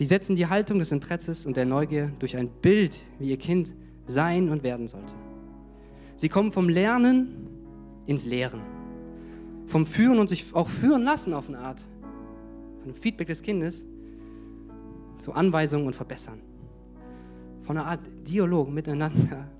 [0.01, 3.75] Sie setzen die Haltung des Interesses und der Neugier durch ein Bild, wie ihr Kind
[4.07, 5.15] sein und werden sollte.
[6.17, 7.51] Sie kommen vom Lernen
[8.07, 8.63] ins Lehren,
[9.67, 11.85] vom Führen und sich auch führen lassen auf eine Art,
[12.79, 13.85] von dem Feedback des Kindes
[15.19, 16.41] zu Anweisungen und Verbessern
[17.61, 19.51] von einer Art Dialog miteinander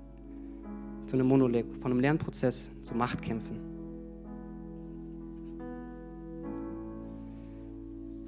[1.05, 3.70] zu einem Monolog, von einem Lernprozess zu Machtkämpfen.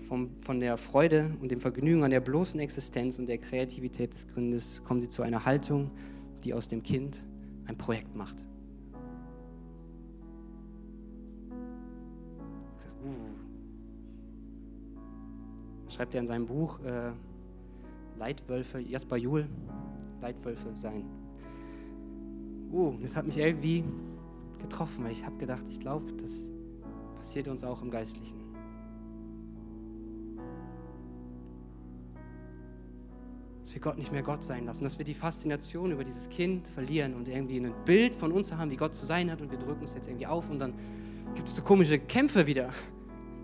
[0.07, 4.27] Vom, von der Freude und dem Vergnügen an der bloßen Existenz und der Kreativität des
[4.27, 5.91] Kindes kommen sie zu einer Haltung,
[6.43, 7.23] die aus dem Kind
[7.65, 8.35] ein Projekt macht.
[13.03, 13.11] Uh.
[15.89, 17.11] Schreibt er in seinem Buch, äh,
[18.17, 19.47] Leitwölfe, Jasper Juhl,
[20.21, 21.05] Leitwölfe sein.
[22.71, 23.83] Uh, das hat mich irgendwie
[24.59, 26.45] getroffen, weil ich habe gedacht, ich glaube, das
[27.15, 28.42] passiert uns auch im Geistlichen.
[33.73, 37.15] Wir Gott nicht mehr Gott sein lassen, dass wir die Faszination über dieses Kind verlieren
[37.15, 39.83] und irgendwie ein Bild von uns haben, wie Gott zu sein hat und wir drücken
[39.83, 40.75] es jetzt irgendwie auf und dann
[41.33, 42.69] gibt es so komische Kämpfe wieder.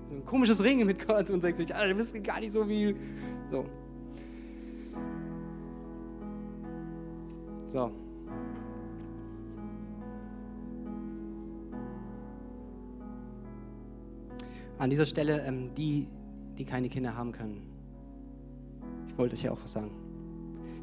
[0.08, 2.70] So ein komisches Ringen mit Gott und sagt sich, Alter, du bist gar nicht so
[2.70, 2.96] wie.
[3.50, 3.66] So.
[7.68, 7.92] So.
[14.78, 16.08] An dieser Stelle, ähm, die,
[16.58, 17.62] die keine Kinder haben können.
[19.08, 19.92] Ich wollte euch ja auch was sagen.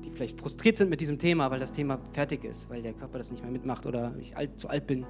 [0.06, 3.18] Die vielleicht frustriert sind mit diesem Thema, weil das Thema fertig ist, weil der Körper
[3.18, 5.04] das nicht mehr mitmacht oder ich alt, zu alt bin.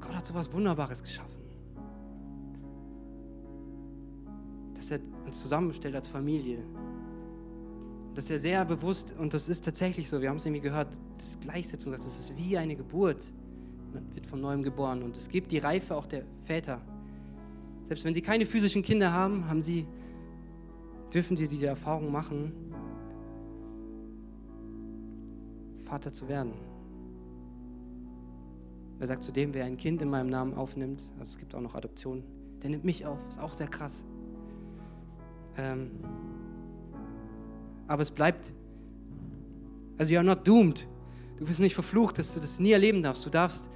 [0.00, 1.40] Gott hat so was Wunderbares geschaffen.
[4.74, 6.58] Dass er uns zusammenstellt als Familie
[8.14, 11.38] dass er sehr bewusst, und das ist tatsächlich so, wir haben es nämlich gehört, das
[11.40, 13.28] Gleichsetzen sagt, das ist wie eine Geburt,
[13.92, 15.02] Man wird von neuem geboren.
[15.02, 16.80] Und es gibt die Reife auch der Väter.
[17.88, 19.86] Selbst wenn sie keine physischen Kinder haben, haben sie,
[21.12, 22.52] dürfen sie diese Erfahrung machen,
[25.92, 26.54] Vater zu werden.
[28.98, 31.60] Er sagt zu dem, wer ein Kind in meinem Namen aufnimmt, also es gibt auch
[31.60, 32.22] noch Adoption,
[32.62, 33.18] der nimmt mich auf.
[33.28, 34.02] Ist auch sehr krass.
[35.58, 35.90] Ähm,
[37.88, 38.54] aber es bleibt,
[39.98, 40.88] also you are not doomed.
[41.36, 43.26] Du bist nicht verflucht, dass du das nie erleben darfst.
[43.26, 43.68] Du darfst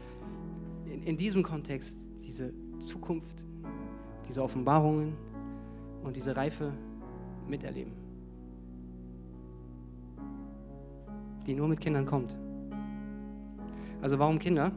[0.86, 3.44] in, in diesem Kontext diese Zukunft,
[4.26, 5.12] diese Offenbarungen
[6.02, 6.72] und diese Reife
[7.46, 8.05] miterleben.
[11.46, 12.36] Die nur mit Kindern kommt.
[14.02, 14.72] Also warum Kinder?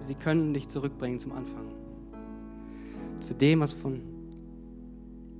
[0.00, 1.72] Sie können dich zurückbringen zum Anfang.
[3.20, 4.00] Zu dem, was von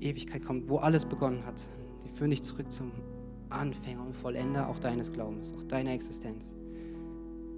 [0.00, 1.70] Ewigkeit kommt, wo alles begonnen hat.
[2.04, 2.90] Die führen dich zurück zum
[3.48, 6.52] Anfänger und Vollender auch deines Glaubens, auch deiner Existenz.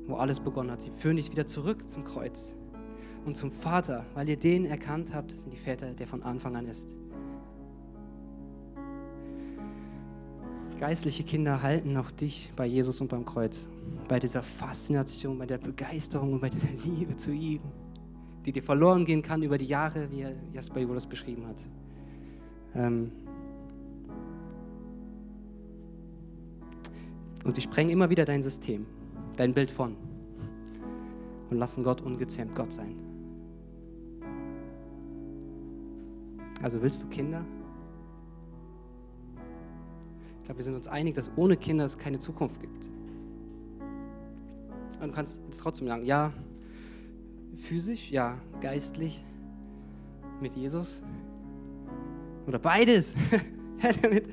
[0.07, 0.83] Wo alles begonnen hat.
[0.83, 2.55] Sie führen dich wieder zurück zum Kreuz
[3.25, 6.67] und zum Vater, weil ihr den erkannt habt, sind die Väter, der von Anfang an
[6.67, 6.89] ist.
[10.79, 13.69] Geistliche Kinder halten auch dich bei Jesus und beim Kreuz,
[14.07, 17.61] bei dieser Faszination, bei der Begeisterung und bei dieser Liebe zu ihm,
[18.47, 21.57] die dir verloren gehen kann über die Jahre, wie Jasper Jolas beschrieben hat.
[22.77, 23.11] Ähm
[27.45, 28.87] und sie sprengen immer wieder dein System,
[29.37, 29.97] dein Bild von
[31.51, 32.95] und lassen Gott ungezähmt Gott sein.
[36.63, 37.45] Also willst du Kinder?
[40.49, 42.87] Glaube, wir sind uns einig, dass ohne Kinder es keine Zukunft gibt.
[44.99, 46.33] Und du kannst jetzt trotzdem sagen, ja,
[47.55, 49.23] physisch, ja, geistlich,
[50.41, 51.03] mit Jesus.
[52.47, 53.13] Oder beides.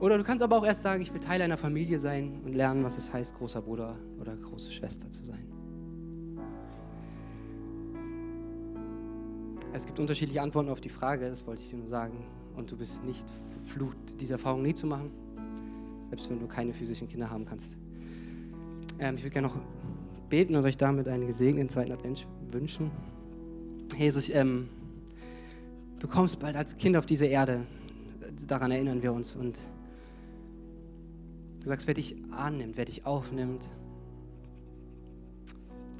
[0.00, 2.84] Oder du kannst aber auch erst sagen, ich will Teil einer Familie sein und lernen,
[2.84, 5.46] was es heißt, großer Bruder oder große Schwester zu sein.
[9.74, 12.24] Es gibt unterschiedliche Antworten auf die Frage, das wollte ich dir nur sagen.
[12.56, 13.24] Und du bist nicht
[13.64, 15.10] verflucht, diese Erfahrung nie zu machen,
[16.08, 17.76] selbst wenn du keine physischen Kinder haben kannst.
[18.98, 19.56] Ähm, ich würde gerne noch
[20.28, 22.90] beten und euch damit einen gesegneten zweiten Advent wünschen.
[23.98, 24.68] Jesus, ähm,
[25.98, 27.66] du kommst bald als Kind auf diese Erde,
[28.46, 29.36] daran erinnern wir uns.
[29.36, 29.60] Und
[31.60, 33.68] du sagst, wer dich annimmt, wer dich aufnimmt,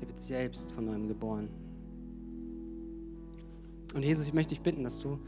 [0.00, 1.48] der wird selbst von neuem geboren.
[3.94, 5.18] Und Jesus, ich möchte dich bitten, dass du,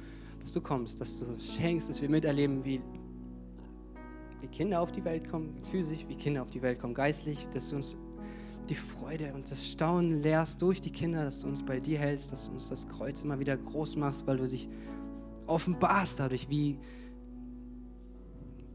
[0.47, 2.81] dass du kommst, dass du schenkst, dass wir miterleben, wie,
[4.41, 7.71] wie Kinder auf die Welt kommen, physisch, wie Kinder auf die Welt kommen, geistlich, dass
[7.71, 7.97] du uns
[8.69, 12.31] die Freude und das Staunen lehrst durch die Kinder, dass du uns bei dir hältst,
[12.31, 14.69] dass du uns das Kreuz immer wieder groß machst, weil du dich
[15.49, 16.79] offenbarst dadurch, wie,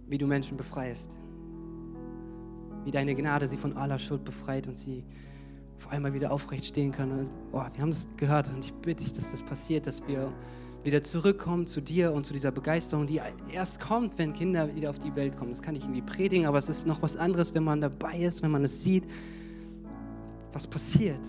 [0.07, 1.17] wie du Menschen befreist.
[2.83, 5.05] Wie deine Gnade sie von aller Schuld befreit und sie
[5.77, 7.29] auf einmal wieder aufrecht stehen können.
[7.53, 10.33] Oh, wir haben das gehört und ich bitte dich, dass das passiert, dass wir
[10.83, 13.21] wieder zurückkommen zu dir und zu dieser Begeisterung, die
[13.51, 15.51] erst kommt, wenn Kinder wieder auf die Welt kommen.
[15.51, 18.41] Das kann ich irgendwie predigen, aber es ist noch was anderes, wenn man dabei ist,
[18.41, 19.03] wenn man es sieht,
[20.53, 21.19] was passiert.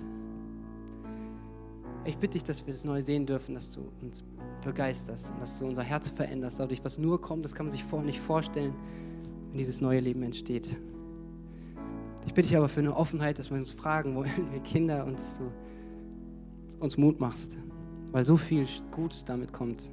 [2.05, 4.25] Ich bitte dich, dass wir das neu sehen dürfen, dass du uns
[4.65, 6.59] begeisterst und dass du unser Herz veränderst.
[6.59, 8.75] Dadurch, was nur kommt, das kann man sich vorher nicht vorstellen,
[9.51, 10.77] wenn dieses neue Leben entsteht.
[12.27, 15.19] Ich bitte dich aber für eine Offenheit, dass wir uns fragen wollen, wir Kinder, und
[15.19, 15.53] dass du
[16.81, 17.57] uns Mut machst,
[18.13, 19.91] weil so viel Gutes damit kommt.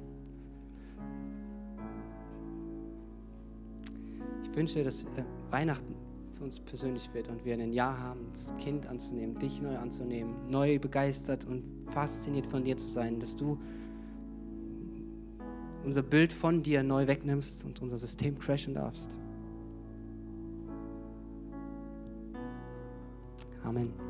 [4.42, 5.94] Ich wünsche, dass äh, Weihnachten
[6.36, 10.34] für uns persönlich wird und wir ein Jahr haben, das Kind anzunehmen, dich neu anzunehmen,
[10.48, 13.58] neu begeistert und fasziniert von dir zu sein, dass du
[15.84, 19.16] unser Bild von dir neu wegnimmst und unser System crashen darfst.
[23.64, 24.09] Amen.